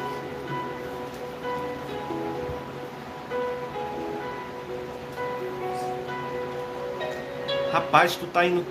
Rapaz, 7.73 8.17
tu 8.17 8.27
tá 8.27 8.45
indo 8.45 8.67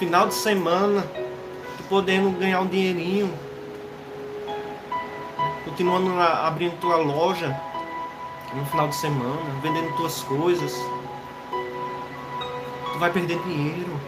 final 0.00 0.26
de 0.26 0.34
semana, 0.34 1.02
tu 1.76 1.84
podendo 1.88 2.30
ganhar 2.30 2.60
um 2.60 2.66
dinheirinho 2.66 3.32
continuando 5.80 6.20
abrindo 6.20 6.78
tua 6.78 6.96
loja 6.96 7.58
no 8.52 8.66
final 8.66 8.88
de 8.88 8.96
semana, 8.96 9.40
vendendo 9.62 9.96
tuas 9.96 10.22
coisas, 10.24 10.74
tu 12.92 12.98
vai 12.98 13.10
perder 13.10 13.38
dinheiro. 13.44 13.98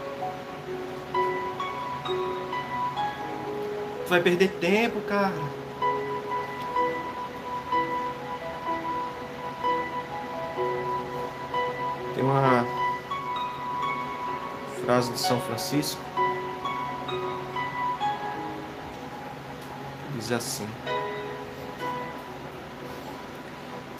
Tu 4.03 4.09
vai 4.09 4.21
perder 4.21 4.49
tempo, 4.59 5.01
cara. 5.01 5.33
Tem 12.13 12.23
uma 12.23 12.67
frase 14.85 15.11
de 15.11 15.17
São 15.17 15.41
Francisco. 15.41 15.99
Diz 20.13 20.31
assim. 20.31 20.67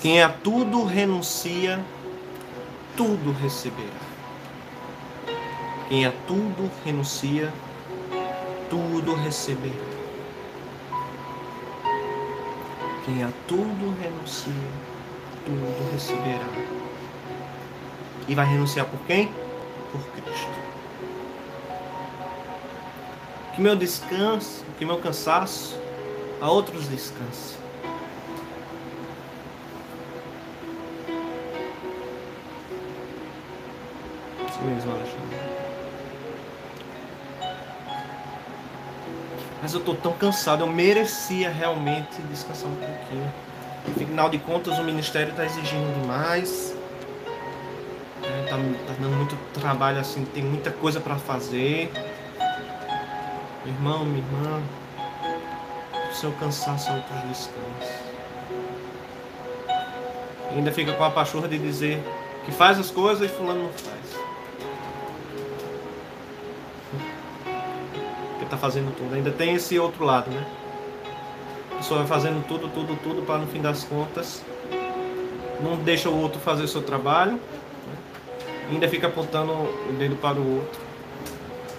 Quem 0.03 0.21
a 0.21 0.27
tudo 0.27 0.83
renuncia, 0.83 1.81
tudo 2.97 3.31
receberá. 3.31 3.87
Quem 5.87 6.05
a 6.05 6.11
tudo 6.27 6.69
renuncia, 6.83 7.53
tudo 8.69 9.15
receberá. 9.15 9.73
Quem 13.05 13.23
a 13.23 13.29
tudo 13.47 13.97
renuncia, 14.01 14.51
tudo 15.45 15.91
receberá. 15.93 16.49
E 18.27 18.35
vai 18.35 18.45
renunciar 18.45 18.85
por 18.87 18.99
quem? 19.07 19.31
Por 19.89 20.01
Cristo. 20.21 20.51
Que 23.55 23.61
meu 23.61 23.77
descanso, 23.77 24.65
que 24.77 24.83
meu 24.83 24.97
cansaço, 24.97 25.79
a 26.41 26.51
outros 26.51 26.89
descanse. 26.89 27.62
Mesmo. 34.63 34.91
Mas 39.61 39.73
eu 39.73 39.79
estou 39.79 39.95
tão 39.95 40.11
cansado, 40.11 40.61
eu 40.61 40.67
merecia 40.67 41.49
realmente 41.49 42.21
descansar 42.23 42.69
um 42.69 42.75
pouquinho. 42.75 43.33
Afinal 43.87 44.29
de 44.29 44.37
contas, 44.37 44.77
o 44.77 44.83
ministério 44.83 45.31
está 45.31 45.45
exigindo 45.45 46.01
demais. 46.01 46.75
É, 48.21 48.49
tá, 48.49 48.57
tá 48.57 48.93
dando 48.99 49.15
muito 49.15 49.37
trabalho, 49.53 49.99
assim, 49.99 50.25
tem 50.25 50.43
muita 50.43 50.69
coisa 50.69 50.99
para 50.99 51.15
fazer. 51.15 51.91
Meu 53.65 53.73
irmão, 53.73 54.05
minha 54.05 54.19
irmã, 54.19 54.61
o 56.11 56.13
seu 56.13 56.33
cansaço 56.33 56.89
é 56.89 56.95
outros 56.95 57.21
descansos. 57.29 58.03
E 60.51 60.55
ainda 60.55 60.71
fica 60.71 60.91
com 60.91 61.03
a 61.03 61.09
pachorra 61.09 61.47
de 61.47 61.57
dizer 61.57 62.03
que 62.45 62.51
faz 62.51 62.77
as 62.77 62.91
coisas 62.91 63.29
e 63.29 63.33
fulano 63.33 63.63
não 63.63 63.71
faz. 63.71 64.22
Fazendo 68.63 68.95
tudo. 68.95 69.13
Ainda 69.13 69.29
tem 69.29 69.55
esse 69.55 69.77
outro 69.77 70.05
lado, 70.05 70.31
né? 70.31 70.41
pessoa 71.75 71.99
vai 71.99 72.07
fazendo 72.07 72.47
tudo, 72.47 72.69
tudo, 72.69 72.97
tudo 73.03 73.21
para 73.23 73.39
no 73.39 73.47
fim 73.47 73.61
das 73.61 73.83
contas 73.83 74.41
não 75.61 75.75
deixa 75.75 76.09
o 76.09 76.17
outro 76.17 76.39
fazer 76.39 76.63
o 76.63 76.67
seu 76.67 76.81
trabalho, 76.81 77.33
né? 77.33 77.97
ainda 78.71 78.87
fica 78.87 79.07
apontando 79.07 79.51
o 79.51 79.95
dedo 79.99 80.15
para 80.15 80.39
o 80.39 80.59
outro 80.59 80.79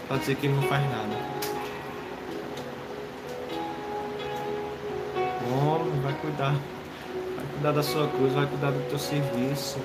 para 0.06 0.18
dizer 0.18 0.34
que 0.36 0.46
ele 0.46 0.56
não 0.56 0.62
faz 0.64 0.82
nada. 0.82 1.16
Homem, 5.50 6.00
vai 6.02 6.12
cuidar, 6.20 6.52
vai 6.52 7.46
cuidar 7.54 7.72
da 7.72 7.82
sua 7.82 8.06
coisa, 8.08 8.34
vai 8.34 8.46
cuidar 8.46 8.72
do 8.72 8.88
teu 8.90 8.98
serviço. 8.98 9.78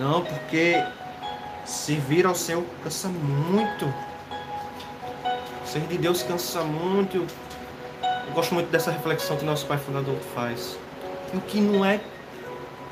Não, 0.00 0.24
porque 0.24 0.82
servir 1.64 2.26
ao 2.26 2.34
Senhor 2.34 2.64
cansa 2.82 3.08
muito. 3.08 3.92
Ser 5.64 5.80
de 5.80 5.98
Deus 5.98 6.22
cansa 6.22 6.62
muito. 6.62 7.26
Eu 8.26 8.32
gosto 8.34 8.54
muito 8.54 8.70
dessa 8.70 8.90
reflexão 8.90 9.36
que 9.36 9.44
nosso 9.44 9.66
Pai 9.66 9.78
Fundador 9.78 10.16
faz. 10.34 10.76
E 11.32 11.36
o 11.36 11.40
que 11.40 11.60
não 11.60 11.84
é, 11.84 12.00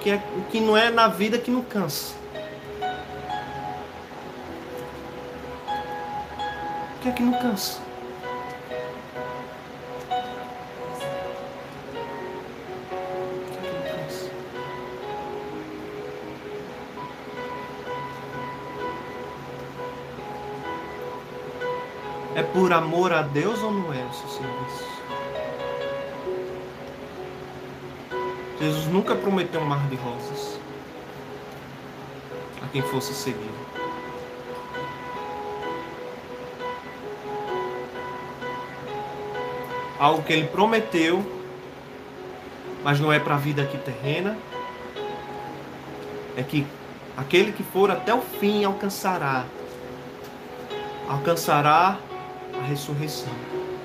que 0.01 0.11
é 0.11 0.23
o 0.37 0.43
que 0.51 0.61
não 0.61 0.77
é 0.77 0.91
na 0.91 1.09
vida 1.09 1.39
que 1.39 1.51
não 1.51 1.63
cansa. 1.63 2.15
O 6.97 7.03
que 7.03 7.09
é 7.09 7.13
que 7.13 7.23
não 7.23 7.33
cansa? 7.35 7.92
Por 22.53 22.73
amor 22.73 23.13
a 23.13 23.23
Deus 23.23 23.63
ou 23.63 23.73
não 23.73 23.93
é 23.93 24.05
o 24.05 24.13
seu 24.13 24.29
serviço? 24.29 24.93
Jesus 28.61 28.87
nunca 28.87 29.15
prometeu 29.15 29.61
um 29.61 29.65
mar 29.65 29.89
de 29.89 29.97
rosas 29.97 30.59
a 32.63 32.69
quem 32.69 32.83
fosse 32.83 33.13
seguir. 33.15 33.51
Algo 39.99 40.23
que 40.23 40.33
ele 40.33 40.47
prometeu, 40.49 41.25
mas 42.85 43.01
não 43.01 43.13
é 43.13 43.19
para 43.19 43.35
a 43.35 43.39
vida 43.39 43.63
aqui 43.63 43.79
terrena, 43.79 44.37
é 46.37 46.43
que 46.43 46.67
aquele 47.17 47.53
que 47.53 47.63
for 47.63 47.91
até 47.91 48.15
o 48.15 48.21
fim 48.21 48.65
alcançará 48.65 49.45
alcançará 51.09 51.99
a 52.63 52.67
ressurreição, 52.67 53.33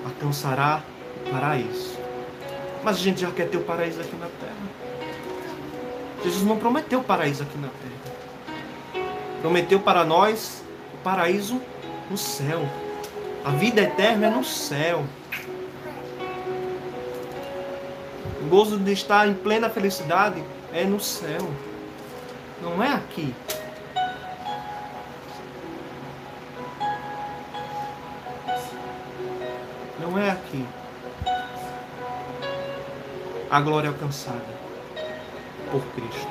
alcançará 0.05 0.83
o 1.25 1.31
paraíso. 1.31 1.97
Mas 2.83 2.97
a 2.97 2.99
gente 2.99 3.21
já 3.21 3.31
quer 3.31 3.49
ter 3.49 3.57
o 3.57 3.63
paraíso 3.63 3.99
aqui 3.99 4.15
na 4.15 4.27
terra. 4.27 4.77
Jesus 6.23 6.43
não 6.43 6.57
prometeu 6.57 6.99
o 6.99 7.03
paraíso 7.03 7.43
aqui 7.43 7.57
na 7.57 7.69
terra. 7.69 9.05
Prometeu 9.41 9.79
para 9.79 10.03
nós 10.03 10.63
o 10.93 10.97
paraíso 10.97 11.61
no 12.09 12.17
céu. 12.17 12.67
A 13.43 13.51
vida 13.51 13.81
eterna 13.81 14.27
é 14.27 14.29
no 14.29 14.43
céu. 14.43 15.05
O 18.41 18.45
gozo 18.49 18.77
de 18.77 18.91
estar 18.91 19.27
em 19.27 19.33
plena 19.33 19.69
felicidade 19.69 20.43
é 20.73 20.83
no 20.83 20.99
céu. 20.99 21.49
Não 22.61 22.83
é 22.83 22.93
aqui. 22.93 23.33
A 33.49 33.61
glória 33.61 33.89
alcançada 33.89 34.43
por 35.71 35.81
Cristo. 35.93 36.27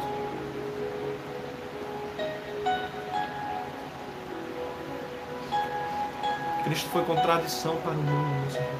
Cristo 6.64 6.90
foi 6.90 7.02
contradição 7.04 7.76
para 7.76 7.92
o 7.92 7.94
mundo, 7.94 8.40
meus 8.42 8.54
irmãos. 8.54 8.76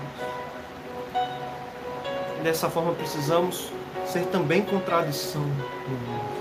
Dessa 2.42 2.68
forma 2.68 2.92
precisamos 2.92 3.72
ser 4.07 4.27
também 4.27 4.62
contradição 4.62 5.40
no 5.42 5.49
mundo. 5.49 6.37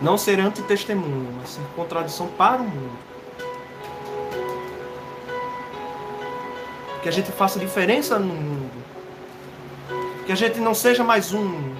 Não 0.00 0.16
ser 0.16 0.38
antitestemunho, 0.38 1.32
mas 1.36 1.50
ser 1.50 1.62
contradição 1.74 2.28
para 2.28 2.62
o 2.62 2.64
mundo. 2.64 2.98
Que 7.02 7.08
a 7.08 7.12
gente 7.12 7.32
faça 7.32 7.58
diferença 7.58 8.18
no 8.18 8.34
mundo. 8.34 8.79
Que 10.30 10.34
a 10.34 10.36
gente 10.36 10.60
não 10.60 10.74
seja 10.74 11.02
mais 11.02 11.34
um. 11.34 11.74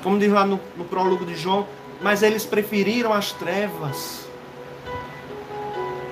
Como 0.00 0.16
diz 0.16 0.30
lá 0.30 0.46
no, 0.46 0.60
no 0.76 0.84
prólogo 0.84 1.26
de 1.26 1.34
João, 1.34 1.66
mas 2.00 2.22
eles 2.22 2.46
preferiram 2.46 3.12
as 3.12 3.32
trevas. 3.32 4.28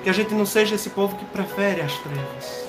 Que 0.03 0.09
a 0.09 0.11
gente 0.11 0.33
não 0.33 0.45
seja 0.45 0.75
esse 0.75 0.89
povo 0.89 1.15
que 1.15 1.23
prefere 1.23 1.79
as 1.79 1.97
trevas. 1.99 2.67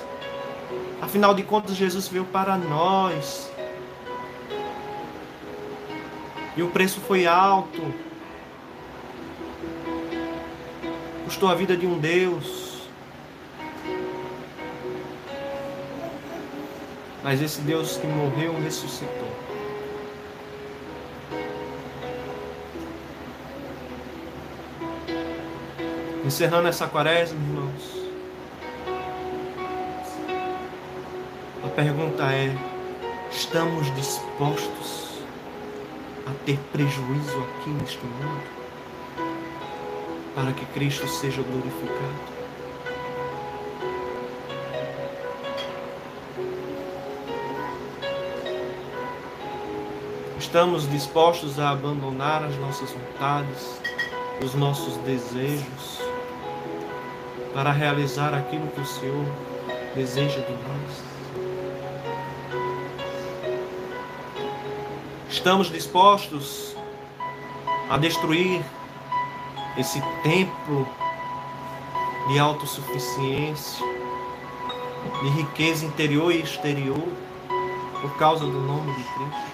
Afinal 1.01 1.33
de 1.33 1.43
contas, 1.43 1.75
Jesus 1.75 2.07
veio 2.07 2.23
para 2.23 2.55
nós. 2.55 3.51
E 6.55 6.63
o 6.63 6.69
preço 6.69 7.01
foi 7.01 7.27
alto. 7.27 7.93
Custou 11.25 11.49
a 11.49 11.53
vida 11.53 11.75
de 11.75 11.85
um 11.85 11.99
Deus. 11.99 12.58
Mas 17.23 17.41
esse 17.41 17.61
Deus 17.61 17.97
que 17.97 18.07
morreu 18.07 18.59
ressuscitou. 18.61 19.29
Encerrando 26.25 26.67
essa 26.67 26.87
quaresma, 26.87 27.37
irmãos. 27.39 27.99
A 31.63 31.67
pergunta 31.69 32.23
é: 32.31 32.55
estamos 33.31 33.93
dispostos 33.95 35.19
a 36.25 36.45
ter 36.45 36.57
prejuízo 36.71 37.39
aqui 37.39 37.69
neste 37.71 38.05
mundo? 38.05 38.43
Para 40.35 40.53
que 40.53 40.65
Cristo 40.67 41.07
seja 41.07 41.41
glorificado? 41.41 42.38
Estamos 50.49 50.89
dispostos 50.89 51.59
a 51.59 51.69
abandonar 51.69 52.43
as 52.43 52.57
nossas 52.57 52.91
vontades, 52.91 53.79
os 54.43 54.55
nossos 54.55 54.97
desejos, 55.03 56.01
para 57.53 57.71
realizar 57.71 58.33
aquilo 58.33 58.65
que 58.69 58.81
o 58.81 58.85
Senhor 58.85 59.25
deseja 59.93 60.39
de 60.39 60.53
nós? 60.53 61.03
Estamos 65.29 65.69
dispostos 65.69 66.75
a 67.87 67.97
destruir 67.99 68.63
esse 69.77 70.01
templo 70.23 70.87
de 72.27 72.39
autossuficiência, 72.39 73.85
de 75.21 75.29
riqueza 75.29 75.85
interior 75.85 76.33
e 76.33 76.41
exterior, 76.41 77.07
por 78.01 78.17
causa 78.17 78.45
do 78.45 78.59
nome 78.61 78.91
de 78.95 79.03
Cristo? 79.03 79.48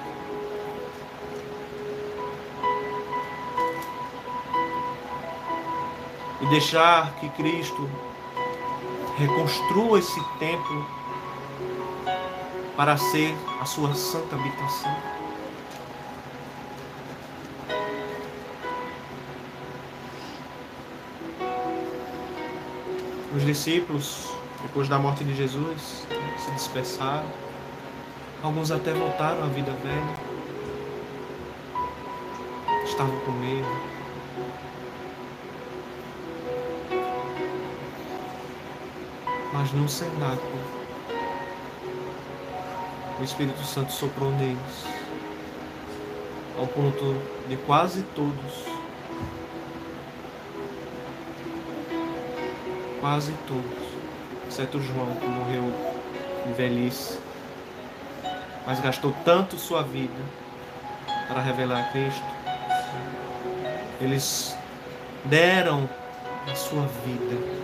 E 6.45 6.49
deixar 6.49 7.15
que 7.15 7.27
Cristo 7.29 7.89
reconstrua 9.17 9.97
esse 9.97 10.23
templo 10.37 10.85
para 12.77 12.97
ser 12.97 13.35
a 13.59 13.65
sua 13.65 13.95
santa 13.95 14.35
habitação. 14.35 14.95
Os 23.35 23.43
discípulos, 23.43 24.31
depois 24.61 24.87
da 24.87 24.99
morte 24.99 25.23
de 25.23 25.35
Jesus, 25.35 26.05
se 26.37 26.51
dispersaram. 26.51 27.25
Alguns 28.43 28.71
até 28.71 28.93
voltaram 28.93 29.43
à 29.43 29.47
vida 29.47 29.71
velha. 29.71 30.35
Estavam 32.85 33.19
com 33.21 33.31
medo. 33.31 33.94
Mas 39.55 39.71
no 39.71 39.87
cenáculo 39.87 40.59
o 43.19 43.23
Espírito 43.23 43.63
Santo 43.63 43.93
soprou 43.93 44.29
neles, 44.31 44.85
ao 46.59 46.67
ponto 46.67 47.15
de 47.47 47.55
quase 47.57 48.03
todos 48.13 48.75
quase 53.05 53.33
todos, 53.47 53.87
exceto 54.49 54.81
João, 54.81 55.15
que 55.17 55.27
morreu 55.27 55.71
em 56.47 56.53
velhice, 56.53 57.19
mas 58.65 58.79
gastou 58.79 59.13
tanto 59.23 59.59
sua 59.59 59.83
vida 59.83 60.23
para 61.27 61.39
revelar 61.39 61.91
Cristo. 61.91 62.25
Eles 64.01 64.57
deram 65.25 65.87
a 66.51 66.55
sua 66.55 66.87
vida. 67.05 67.54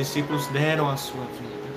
Os 0.00 0.06
discípulos 0.06 0.46
deram 0.46 0.88
a 0.88 0.96
sua 0.96 1.26
vida. 1.26 1.68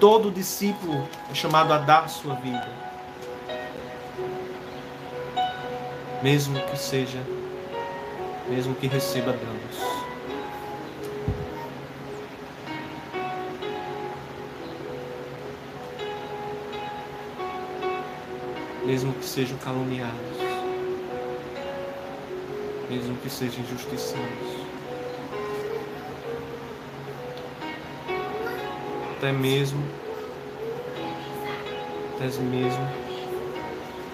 Todo 0.00 0.28
discípulo 0.28 1.08
é 1.30 1.34
chamado 1.34 1.72
a 1.72 1.78
dar 1.78 2.08
sua 2.08 2.34
vida. 2.34 2.68
Mesmo 6.20 6.58
que 6.66 6.76
seja, 6.76 7.22
mesmo 8.48 8.74
que 8.74 8.88
receba 8.88 9.32
danos. 9.32 10.00
mesmo 18.84 19.12
que 19.12 19.24
sejam 19.24 19.56
caluniados, 19.58 20.39
mesmo 22.90 23.16
que 23.18 23.30
sejam 23.30 23.60
injustiçados, 23.60 24.66
até 29.16 29.30
mesmo, 29.30 29.80
até 32.16 32.24
mesmo 32.40 32.88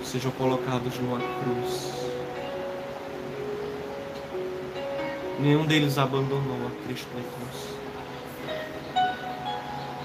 sejam 0.04 0.30
colocados 0.32 0.98
numa 0.98 1.18
cruz. 1.18 1.94
Nenhum 5.40 5.64
deles 5.64 5.96
abandonou 5.96 6.66
a 6.66 6.86
Cristo 6.86 7.08
na 7.14 7.22
cruz. 7.22 7.76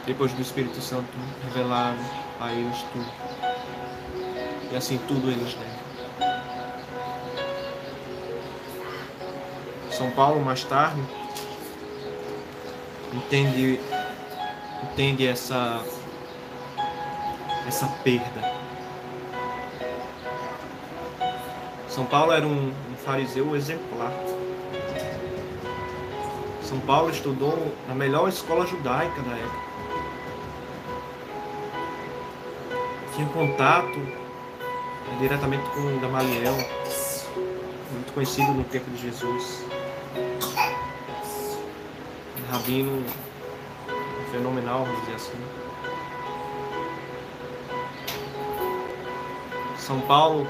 Depois 0.06 0.32
do 0.32 0.42
Espírito 0.42 0.80
Santo 0.82 1.12
revelar 1.44 1.96
a 2.40 2.54
eles 2.54 2.78
tudo. 2.94 3.12
E 4.72 4.76
assim 4.78 4.98
tudo 5.08 5.30
eles 5.30 5.54
devem. 5.56 5.91
São 10.02 10.10
Paulo, 10.10 10.44
mais 10.44 10.64
tarde, 10.64 11.00
entende, 13.14 13.80
entende 14.82 15.28
essa, 15.28 15.86
essa 17.68 17.86
perda. 18.04 18.52
São 21.88 22.04
Paulo 22.04 22.32
era 22.32 22.48
um, 22.48 22.70
um 22.70 22.96
fariseu 23.06 23.56
exemplar. 23.56 24.12
São 26.64 26.80
Paulo 26.80 27.12
estudou 27.12 27.72
na 27.88 27.94
melhor 27.94 28.28
escola 28.28 28.66
judaica 28.66 29.22
da 29.22 29.38
época. 29.38 29.62
Tinha 33.14 33.28
contato 33.28 34.00
diretamente 35.20 35.70
com 35.70 36.00
Gamaliel, 36.00 36.56
muito 37.92 38.14
conhecido 38.16 38.52
no 38.52 38.64
tempo 38.64 38.90
de 38.90 39.00
Jesus. 39.00 39.71
Rabino 42.62 43.04
fenomenal, 44.32 44.86
vamos 44.86 45.02
dizer 45.02 45.16
assim. 45.16 45.38
São 49.80 50.00
Paulo, 50.02 50.48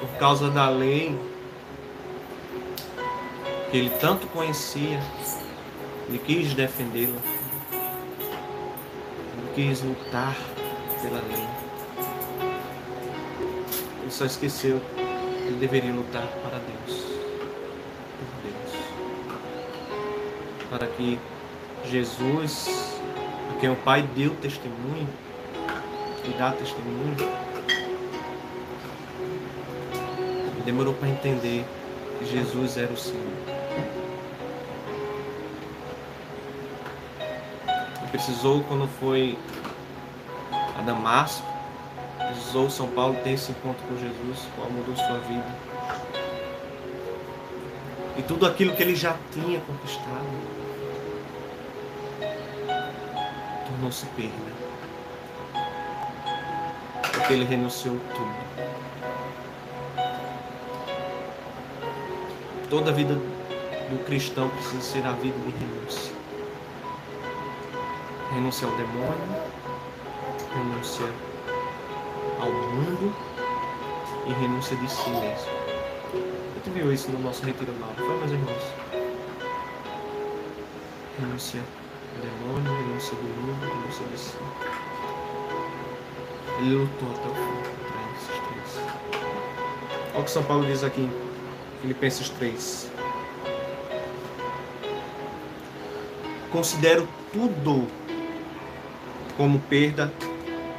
por 0.00 0.18
causa 0.18 0.50
da 0.50 0.68
lei 0.68 1.16
que 3.70 3.76
ele 3.76 3.90
tanto 4.00 4.26
conhecia, 4.28 5.00
ele 6.08 6.18
quis 6.18 6.54
defendê-la, 6.54 7.18
ele 9.32 9.52
quis 9.54 9.82
lutar 9.82 10.36
pela 11.00 11.20
lei 11.22 11.48
só 14.10 14.24
esqueceu 14.24 14.80
que 14.96 15.00
ele 15.46 15.58
deveria 15.60 15.92
lutar 15.92 16.26
para 16.42 16.58
Deus. 16.58 17.17
Para 20.78 20.86
que 20.86 21.18
Jesus, 21.84 22.94
a 23.54 23.60
quem 23.60 23.70
o 23.70 23.76
Pai 23.76 24.02
deu 24.14 24.34
testemunho, 24.36 25.08
e 26.24 26.38
dá 26.38 26.52
testemunho, 26.52 27.16
demorou 30.68 30.92
para 30.92 31.08
entender 31.08 31.64
que 32.18 32.26
Jesus 32.26 32.76
era 32.76 32.92
o 32.92 32.96
Senhor. 32.96 33.24
Precisou, 38.10 38.62
quando 38.64 38.86
foi 39.00 39.38
a 40.78 40.82
Damasco, 40.82 41.46
precisou 42.18 42.68
São 42.68 42.88
Paulo 42.88 43.16
ter 43.24 43.30
esse 43.30 43.52
encontro 43.52 43.82
com 43.86 43.96
Jesus, 43.96 44.46
qual 44.54 44.68
mudou 44.70 44.94
sua 44.94 45.18
vida. 45.20 45.46
E 48.18 48.22
tudo 48.22 48.46
aquilo 48.46 48.74
que 48.74 48.82
ele 48.82 48.94
já 48.94 49.16
tinha 49.32 49.60
conquistado 49.60 50.57
tornou-se 53.88 54.06
perda. 54.06 54.32
Porque 57.12 57.32
ele 57.32 57.44
renunciou 57.44 57.98
tudo. 58.14 58.48
Toda 62.68 62.90
a 62.90 62.94
vida 62.94 63.14
do 63.14 64.04
cristão 64.04 64.48
precisa 64.50 64.82
ser 64.82 65.06
a 65.06 65.12
vida 65.12 65.36
de 65.38 65.50
renúncia. 65.50 66.12
Renúncia 68.34 68.68
ao 68.68 68.76
demônio, 68.76 69.42
renúncia 70.54 71.06
ao 72.40 72.52
mundo 72.52 73.14
e 74.26 74.32
renúncia 74.34 74.76
de 74.76 74.90
si 74.90 75.08
mesmo. 75.08 75.48
A 76.12 76.54
gente 76.58 76.70
viu 76.74 76.92
isso 76.92 77.10
no 77.10 77.18
nosso 77.20 77.44
retiro 77.44 77.72
lá, 77.80 77.88
foi, 77.96 78.18
meus 78.18 78.30
irmãos? 78.30 78.62
Renúncia 81.18 81.62
demônio, 82.18 82.72
renúncia 82.72 83.16
do 83.16 83.22
mundo, 83.22 83.60
renúncia 83.60 84.06
de 84.06 84.18
si. 84.18 84.36
Ele 86.60 86.74
lutou 86.74 87.08
até 87.10 87.28
o 87.28 87.34
fim 87.34 87.56
contra 87.68 87.98
esses 88.16 88.36
três. 88.48 88.70
Olha 90.12 90.20
o 90.20 90.24
que 90.24 90.30
São 90.30 90.42
Paulo 90.42 90.66
diz 90.66 90.82
aqui 90.82 91.08
Filipenses 91.80 92.28
3. 92.30 92.90
Considero 96.50 97.06
tudo 97.32 97.86
como 99.36 99.60
perda 99.60 100.12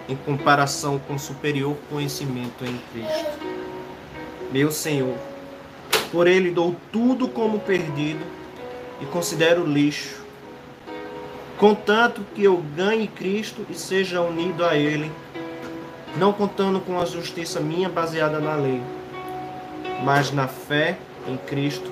em 0.10 0.16
comparação 0.16 1.00
com 1.00 1.18
superior 1.18 1.78
conhecimento 1.90 2.66
em 2.66 2.78
Cristo. 2.92 3.40
Meu 4.52 4.72
Senhor, 4.72 5.16
por 6.12 6.28
Ele 6.28 6.52
dou 6.52 6.76
tudo 6.92 7.28
como 7.28 7.60
perdido 7.60 8.26
e 9.00 9.06
considero 9.06 9.66
lixo, 9.66 10.19
contanto 11.60 12.26
que 12.34 12.44
eu 12.44 12.58
ganhe 12.76 13.08
Cristo 13.08 13.64
e 13.70 13.76
seja 13.76 14.22
unido 14.22 14.66
a 14.66 14.76
Ele, 14.76 15.12
não 16.18 16.34
contando 16.34 16.80
com 16.80 17.00
a 17.00 17.06
justiça 17.06 17.60
minha 17.60 17.88
baseada 17.88 18.40
na 18.40 18.56
lei, 18.56 18.82
mas 20.04 20.32
na 20.32 20.48
fé 20.48 20.98
em 21.28 21.38
Cristo, 21.38 21.92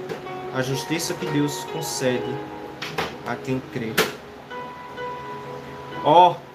a 0.55 0.63
justiça 0.63 1.13
que 1.13 1.27
Deus 1.27 1.65
concede 1.65 2.33
a 3.27 3.35
quem 3.35 3.61
crê. 3.71 3.91
Ó, 6.03 6.31
oh, 6.31 6.47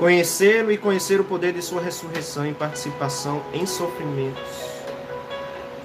Conhecê-lo 0.00 0.72
e 0.72 0.78
conhecer 0.78 1.20
o 1.20 1.24
poder 1.24 1.52
de 1.52 1.60
sua 1.60 1.82
ressurreição 1.82 2.46
e 2.46 2.54
participação 2.54 3.42
em 3.52 3.66
sofrimentos. 3.66 4.50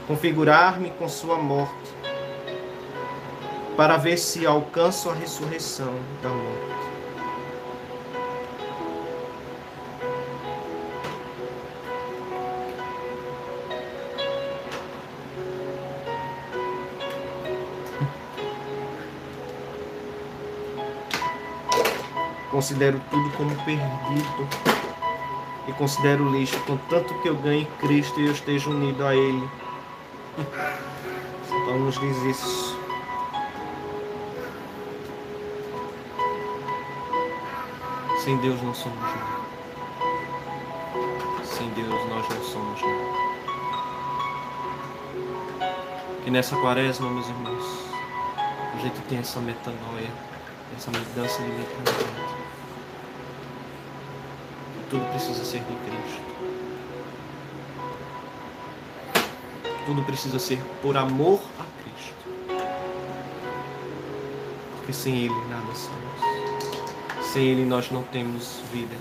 Configurar-me 0.07 0.89
com 0.91 1.09
sua 1.09 1.37
morte, 1.37 1.91
para 3.75 3.97
ver 3.97 4.17
se 4.17 4.45
alcanço 4.45 5.09
a 5.09 5.13
ressurreição 5.13 5.93
da 6.23 6.29
morte. 6.29 6.75
Considero 22.49 23.01
tudo 23.11 23.29
como 23.31 23.53
perdido 23.65 24.47
e 25.67 25.73
considero 25.73 26.31
lixo, 26.31 26.57
contanto 26.61 27.13
que 27.21 27.27
eu 27.27 27.35
ganhe 27.35 27.65
Cristo 27.81 28.21
e 28.21 28.27
eu 28.27 28.31
esteja 28.31 28.69
unido 28.69 29.05
a 29.05 29.13
Ele. 29.13 29.49
Então 31.49 31.79
nos 31.79 31.99
diz 31.99 32.17
isso. 32.23 32.84
Sem 38.25 38.37
Deus 38.37 38.59
não 38.63 38.73
somos 38.73 38.99
nada. 38.99 39.39
Sem 41.43 41.69
Deus 41.75 42.09
nós 42.09 42.27
não 42.27 42.43
somos 42.43 42.81
nada. 42.81 43.03
Que 46.23 46.31
nessa 46.31 46.55
quaresma, 46.55 47.07
meus 47.07 47.29
irmãos, 47.29 47.63
a 48.73 48.77
gente 48.81 48.99
tem 49.01 49.19
essa 49.19 49.39
metanoia, 49.39 50.09
essa 50.75 50.89
mudança 50.89 51.39
de 51.43 51.49
mentalidade. 51.49 52.35
Tudo 54.89 55.05
precisa 55.11 55.45
ser 55.45 55.59
de 55.59 55.75
Cristo. 55.85 56.23
Tudo 59.85 60.01
precisa 60.01 60.39
ser 60.39 60.59
por 60.81 60.97
amor 60.97 61.39
a 61.59 61.65
Cristo. 61.83 62.25
Porque 64.77 64.93
sem 64.93 65.15
Ele 65.15 65.47
nada 65.47 65.75
somos. 65.75 66.24
Sem 67.35 67.47
Ele 67.47 67.65
nós 67.65 67.91
não 67.91 68.01
temos 68.01 68.61
vida. 68.71 68.95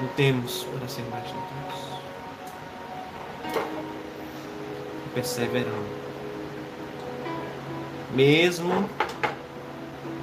Não 0.00 0.08
temos 0.16 0.64
para 0.64 0.88
ser 0.88 1.02
mais 1.10 1.24
de 1.24 1.34
Deus. 1.34 2.00
Perseverando. 5.12 5.84
Mesmo 8.14 8.88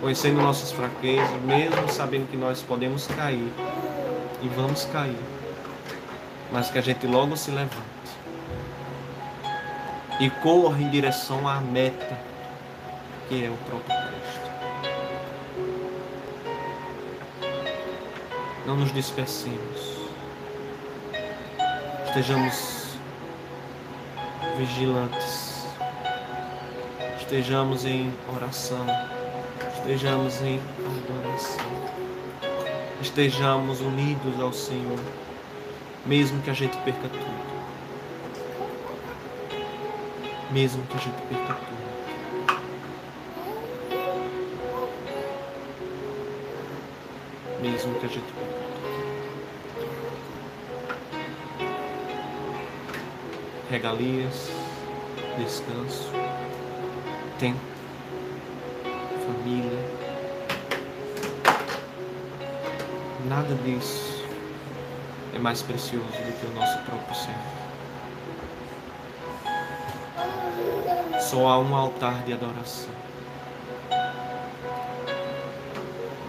conhecendo 0.01 0.41
nossas 0.41 0.71
fraquezas, 0.71 1.39
mesmo 1.43 1.87
sabendo 1.87 2.27
que 2.31 2.37
nós 2.37 2.63
podemos 2.63 3.05
cair 3.05 3.53
e 4.41 4.47
vamos 4.55 4.85
cair, 4.85 5.19
mas 6.51 6.71
que 6.71 6.79
a 6.79 6.81
gente 6.81 7.05
logo 7.05 7.37
se 7.37 7.51
levante 7.51 7.86
e 10.19 10.29
corra 10.29 10.81
em 10.81 10.89
direção 10.89 11.47
à 11.47 11.59
meta, 11.59 12.17
que 13.27 13.43
é 13.45 13.49
o 13.49 13.57
próprio 13.57 13.95
Cristo. 13.95 14.51
Não 18.65 18.75
nos 18.75 18.91
dispersemos, 18.93 19.97
estejamos 22.07 22.97
vigilantes, 24.57 25.65
estejamos 27.19 27.85
em 27.85 28.13
oração. 28.35 28.85
Estejamos 29.87 30.41
em 30.41 30.59
adoração, 30.85 31.65
estejamos 33.01 33.79
unidos 33.79 34.37
ao 34.37 34.51
Senhor, 34.51 34.99
mesmo 36.05 36.41
que 36.41 36.49
a 36.49 36.53
gente 36.53 36.75
perca 36.79 37.07
tudo, 37.07 37.56
mesmo 40.51 40.83
que 40.87 40.95
a 40.95 40.99
gente 40.99 41.15
tudo. 41.17 41.87
Mesmo 47.61 47.99
que 47.99 48.05
a 48.05 48.09
gente. 48.09 48.33
Regalias, 53.69 54.49
descanso, 55.37 56.11
tempo 57.37 57.77
família. 59.27 59.79
Nada 63.27 63.53
disso 63.55 64.25
é 65.35 65.39
mais 65.39 65.61
precioso 65.61 66.05
do 66.05 66.39
que 66.39 66.45
o 66.45 66.53
nosso 66.53 66.77
próprio 66.83 67.15
Senhor. 67.15 67.66
Só 71.29 71.45
há 71.45 71.59
um 71.59 71.75
altar 71.75 72.23
de 72.23 72.31
adoração. 72.31 72.89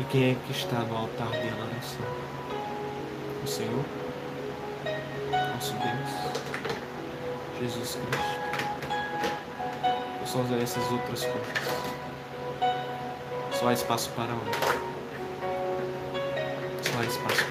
E 0.00 0.04
quem 0.10 0.32
é 0.32 0.36
que 0.44 0.50
está 0.50 0.80
no 0.80 0.96
altar 0.96 1.30
de 1.30 1.48
adoração? 1.50 2.04
O 3.44 3.46
Senhor, 3.46 3.84
nosso 5.54 5.74
Deus, 5.74 6.10
Jesus 7.60 7.94
Cristo. 7.94 8.38
Ou 10.20 10.26
são 10.26 10.44
essas 10.60 10.90
outras 10.90 11.24
coisas? 11.24 11.58
Só 13.52 13.68
há 13.68 13.72
espaço 13.74 14.10
para 14.16 14.32
um. 14.32 14.40
Só 16.82 16.98
há 16.98 17.04
espaço 17.04 17.44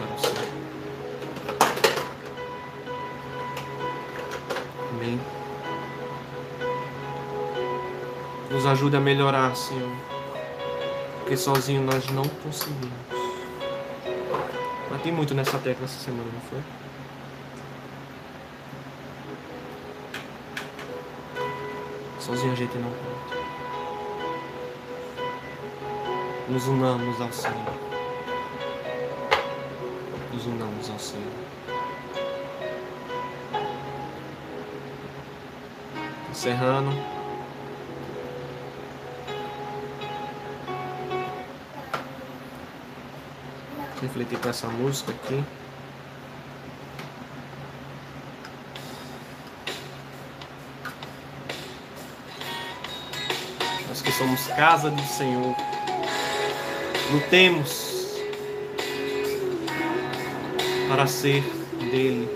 ajude 8.67 8.95
a 8.95 8.99
melhorar, 8.99 9.55
Senhor. 9.55 9.91
Porque 11.19 11.37
sozinho 11.37 11.81
nós 11.83 12.07
não 12.09 12.23
conseguimos. 12.23 12.91
Bati 14.89 15.11
muito 15.11 15.33
nessa 15.33 15.57
tecla 15.57 15.85
essa 15.85 15.99
semana, 15.99 16.29
não 16.33 16.41
foi? 16.41 16.59
Sozinho 22.19 22.51
a 22.51 22.55
gente 22.55 22.77
não 22.77 22.89
pode 22.89 23.37
nos 26.49 26.65
unamos 26.67 27.19
ao 27.19 27.31
Senhor. 27.31 27.73
Nos 30.33 30.45
unamos 30.45 30.89
ao 30.89 30.99
Senhor. 30.99 31.23
Encerrando. 36.31 37.16
Refletir 44.01 44.39
com 44.39 44.49
essa 44.49 44.67
música 44.67 45.11
aqui. 45.11 45.43
Nós 53.87 54.01
que 54.01 54.11
somos 54.11 54.47
casa 54.47 54.91
do 54.91 55.01
Senhor. 55.03 55.55
Lutemos 57.11 57.97
para 60.87 61.07
ser 61.07 61.41
dele, 61.79 62.29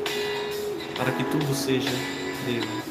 para 0.98 1.12
que 1.12 1.24
tudo 1.26 1.54
seja 1.54 1.90
dele. 2.46 2.91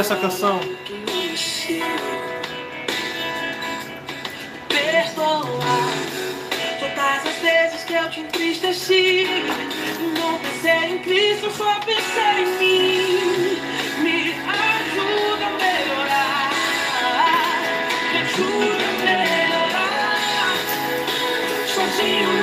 Reflita 0.00 0.14
essa 0.14 0.16
canção. 0.16 0.60
Perdoar 4.68 5.44
todas 6.80 7.26
as 7.26 7.36
vezes 7.42 7.84
que 7.84 7.92
eu 7.92 8.08
te 8.08 8.20
entristeci. 8.20 9.26
Não 10.18 10.38
pensei 10.38 10.94
em 10.94 10.98
Cristo, 11.00 11.50
só 11.50 11.80
pensei 11.80 12.44
em 12.44 12.46
mim. 12.58 13.58
Me 14.02 14.32
ajuda 14.32 15.46
a 15.46 15.50
melhorar. 15.50 16.50
Me 18.12 18.18
ajuda 18.22 18.84
a 18.88 18.92
melhorar. 19.04 20.00
Sozinho 21.66 22.39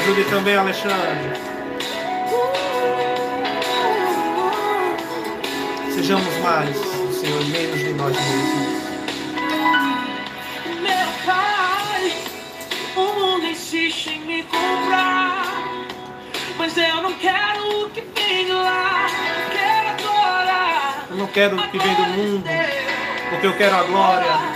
ajude 0.00 0.24
também, 0.24 0.56
Alexandre. 0.56 1.30
Sejamos 5.92 6.36
mais 6.38 6.76
Senhor, 7.20 7.44
menos 7.46 7.78
de 7.78 7.92
nós 7.92 8.16
mesmos. 8.16 8.80
Meu 10.80 11.08
pai, 11.26 12.12
o 12.96 13.20
mundo 13.20 13.46
insiste 13.46 14.10
em 14.10 14.20
me 14.20 14.42
comprar, 14.44 15.44
mas 16.56 16.76
eu 16.78 17.02
não 17.02 17.12
quero 17.14 17.84
o 17.84 17.90
que 17.90 18.00
vem 18.00 18.46
de 18.46 18.52
lá. 18.52 19.06
Quero 19.52 19.88
agora 19.88 21.06
não 21.10 21.26
quero 21.26 21.56
o 21.56 21.68
que 21.70 21.78
vem 21.78 21.94
do 21.94 22.02
mundo, 22.04 22.44
porque 23.28 23.46
eu 23.46 23.56
quero 23.56 23.76
a 23.76 23.82
glória. 23.82 24.49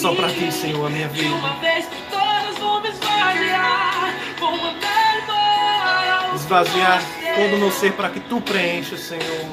Só 0.00 0.14
pra 0.14 0.28
ti, 0.30 0.50
Senhor, 0.50 0.86
a 0.86 0.88
minha 0.88 1.08
De 1.08 1.26
uma 1.26 1.50
vida. 1.50 1.60
vez 1.60 1.84
por 1.84 2.18
todas 2.18 2.56
vou 2.58 2.80
me 2.80 2.88
esvaziar, 2.88 4.14
vou 4.38 4.56
mandar 4.56 5.18
embora 5.22 6.32
o 6.32 6.36
Esvaziar 6.36 7.02
que 7.02 7.34
todo 7.34 7.56
o 7.56 7.58
meu 7.58 7.70
ser 7.70 7.92
para 7.92 8.08
que 8.08 8.20
tu 8.20 8.40
preenchas, 8.40 9.00
Senhor. 9.00 9.46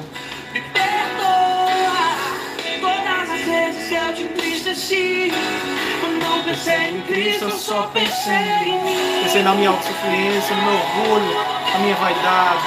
Me 0.54 0.60
perdoa 0.62 2.16
todas 2.80 3.30
as 3.30 3.40
vezes 3.42 3.92
eu 3.92 4.14
te 4.14 4.22
entristeci. 4.22 5.32
Quando 6.00 6.18
não 6.22 6.42
pensei 6.42 6.92
em 6.92 7.02
Cristo, 7.02 7.44
eu 7.44 7.50
só 7.50 7.82
pensei 7.88 8.32
em 8.32 8.82
mim. 8.84 9.22
Pensei 9.24 9.42
na 9.42 9.54
minha 9.54 9.68
autossuficiência, 9.68 10.56
no 10.56 10.62
meu 10.62 10.74
orgulho, 10.74 11.44
na 11.74 11.78
minha 11.80 11.96
vaidade. 11.96 12.64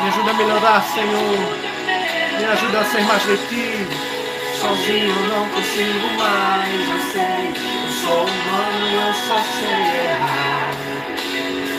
Me 0.00 0.08
ajuda 0.08 0.30
a 0.30 0.34
melhorar, 0.34 0.84
Senhor. 0.94 2.38
Me 2.38 2.44
ajuda 2.44 2.80
a 2.80 2.84
ser 2.84 3.02
mais 3.02 3.22
de 3.24 3.36
ti. 3.48 4.15
Sozinho 4.60 5.14
não 5.28 5.48
consigo 5.50 6.08
mais, 6.18 6.88
eu 6.88 7.00
sei. 7.12 7.52
Eu 7.84 7.92
sou 7.92 8.22
humano, 8.24 8.86
eu 8.94 9.12
só 9.12 9.38
sei 9.58 9.84
errar. 10.06 10.72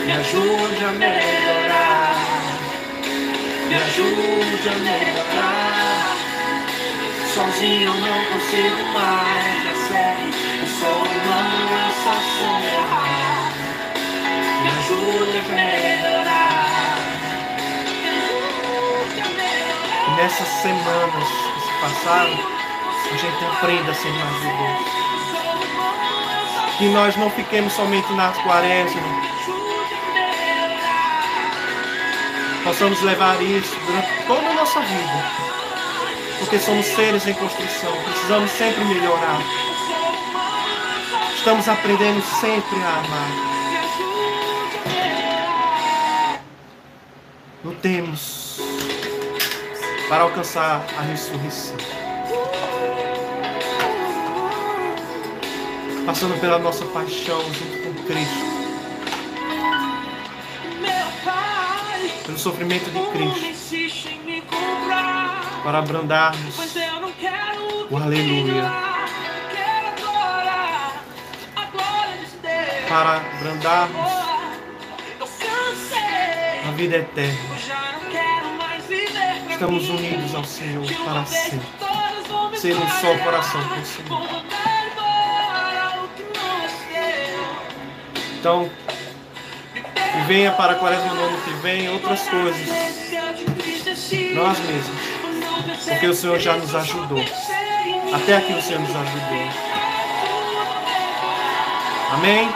Me 0.06 0.12
ajude 0.12 0.84
a 0.84 0.92
melhorar. 0.92 2.14
Me 3.68 3.74
ajude 3.74 4.68
a 4.68 4.78
melhorar. 4.78 6.16
Sozinho 7.34 7.92
não 7.94 8.24
consigo 8.26 8.82
mais, 8.94 9.64
eu 9.66 9.76
sei. 9.88 10.18
Eu 10.60 10.68
sou 10.78 10.98
humano, 11.02 11.58
eu 11.74 11.90
só 12.04 12.14
sei 12.38 12.58
errar. 12.78 13.52
Me 14.62 14.68
ajude 14.78 15.36
a 15.38 15.42
melhorar. 15.52 16.28
E 20.06 20.10
nessas 20.16 20.48
semanas 20.62 21.28
que 21.28 21.60
se 21.60 21.72
passaram, 21.80 22.57
a 23.12 23.16
gente 23.16 23.44
aprenda 23.44 23.90
a 23.90 23.94
ser 23.94 24.12
mais 24.12 24.34
de 24.36 24.42
Deus. 24.42 24.98
Que 26.78 26.88
nós 26.90 27.16
não 27.16 27.30
fiquemos 27.30 27.72
somente 27.72 28.12
na 28.12 28.30
quaresma, 28.30 29.02
possamos 32.64 33.00
levar 33.02 33.40
isso 33.42 33.74
durante 33.86 34.26
toda 34.26 34.46
a 34.46 34.54
nossa 34.54 34.80
vida. 34.80 35.48
Porque 36.38 36.58
somos 36.58 36.86
seres 36.86 37.26
em 37.26 37.34
construção, 37.34 37.92
precisamos 38.04 38.50
sempre 38.52 38.84
melhorar. 38.84 39.40
Estamos 41.34 41.68
aprendendo 41.68 42.22
sempre 42.40 42.78
a 42.82 42.98
amar. 42.98 43.48
Lutemos 47.64 48.60
para 50.08 50.22
alcançar 50.22 50.86
a 50.96 51.02
ressurreição. 51.02 51.76
Passando 56.08 56.40
pela 56.40 56.58
nossa 56.58 56.86
paixão 56.86 57.38
junto 57.52 57.82
com 57.82 57.92
Cristo, 58.04 58.34
Meu 60.80 61.06
pai, 61.22 62.10
pelo 62.24 62.38
sofrimento 62.38 62.90
de 62.90 62.98
Cristo, 63.12 64.46
para 65.62 65.80
abrandarmos 65.80 66.56
O 67.90 67.96
aleluia. 67.98 68.72
Para 72.88 73.16
abrandarmos 73.16 74.10
cansei, 75.18 76.60
a 76.66 76.70
vida 76.74 76.96
eterna. 76.96 77.38
Estamos 79.50 79.90
unidos 79.90 80.34
ao 80.34 80.44
Senhor 80.44 80.90
para 81.04 81.26
sempre. 81.26 81.68
Ser 82.56 82.74
um 82.78 82.88
só 82.88 83.18
coração 83.22 83.62
com 83.68 83.78
o 83.78 83.84
Senhor. 83.84 84.47
Então, 88.38 88.70
venha 90.26 90.52
para 90.52 90.72
a 90.72 90.76
quaresma 90.76 91.12
no 91.12 91.24
ano 91.24 91.38
que 91.42 91.50
vem 91.60 91.88
outras 91.88 92.20
coisas, 92.28 92.68
nós 94.34 94.58
mesmos. 94.60 95.84
Porque 95.84 96.06
o 96.06 96.14
Senhor 96.14 96.38
já 96.38 96.56
nos 96.56 96.74
ajudou. 96.74 97.24
Até 98.12 98.36
aqui 98.36 98.52
o 98.52 98.62
Senhor 98.62 98.80
nos 98.80 98.94
ajudou. 98.94 99.48
Amém? 102.12 102.48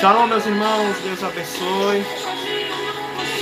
Shalom, 0.00 0.26
meus 0.28 0.46
irmãos. 0.46 0.96
Deus 1.02 1.24
abençoe. 1.24 2.06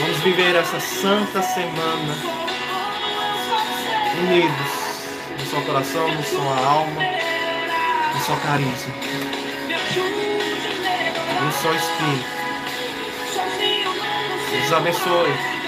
Vamos 0.00 0.16
viver 0.18 0.56
essa 0.56 0.80
santa 0.80 1.42
semana 1.42 2.16
unidos 4.18 4.86
no 5.38 5.46
seu 5.46 5.62
coração, 5.62 6.08
no 6.08 6.22
sua 6.24 6.56
alma, 6.66 7.02
no 8.14 8.20
seu 8.20 8.36
carisma, 8.36 8.94
Deus 14.52 14.72
abençoe. 14.72 15.65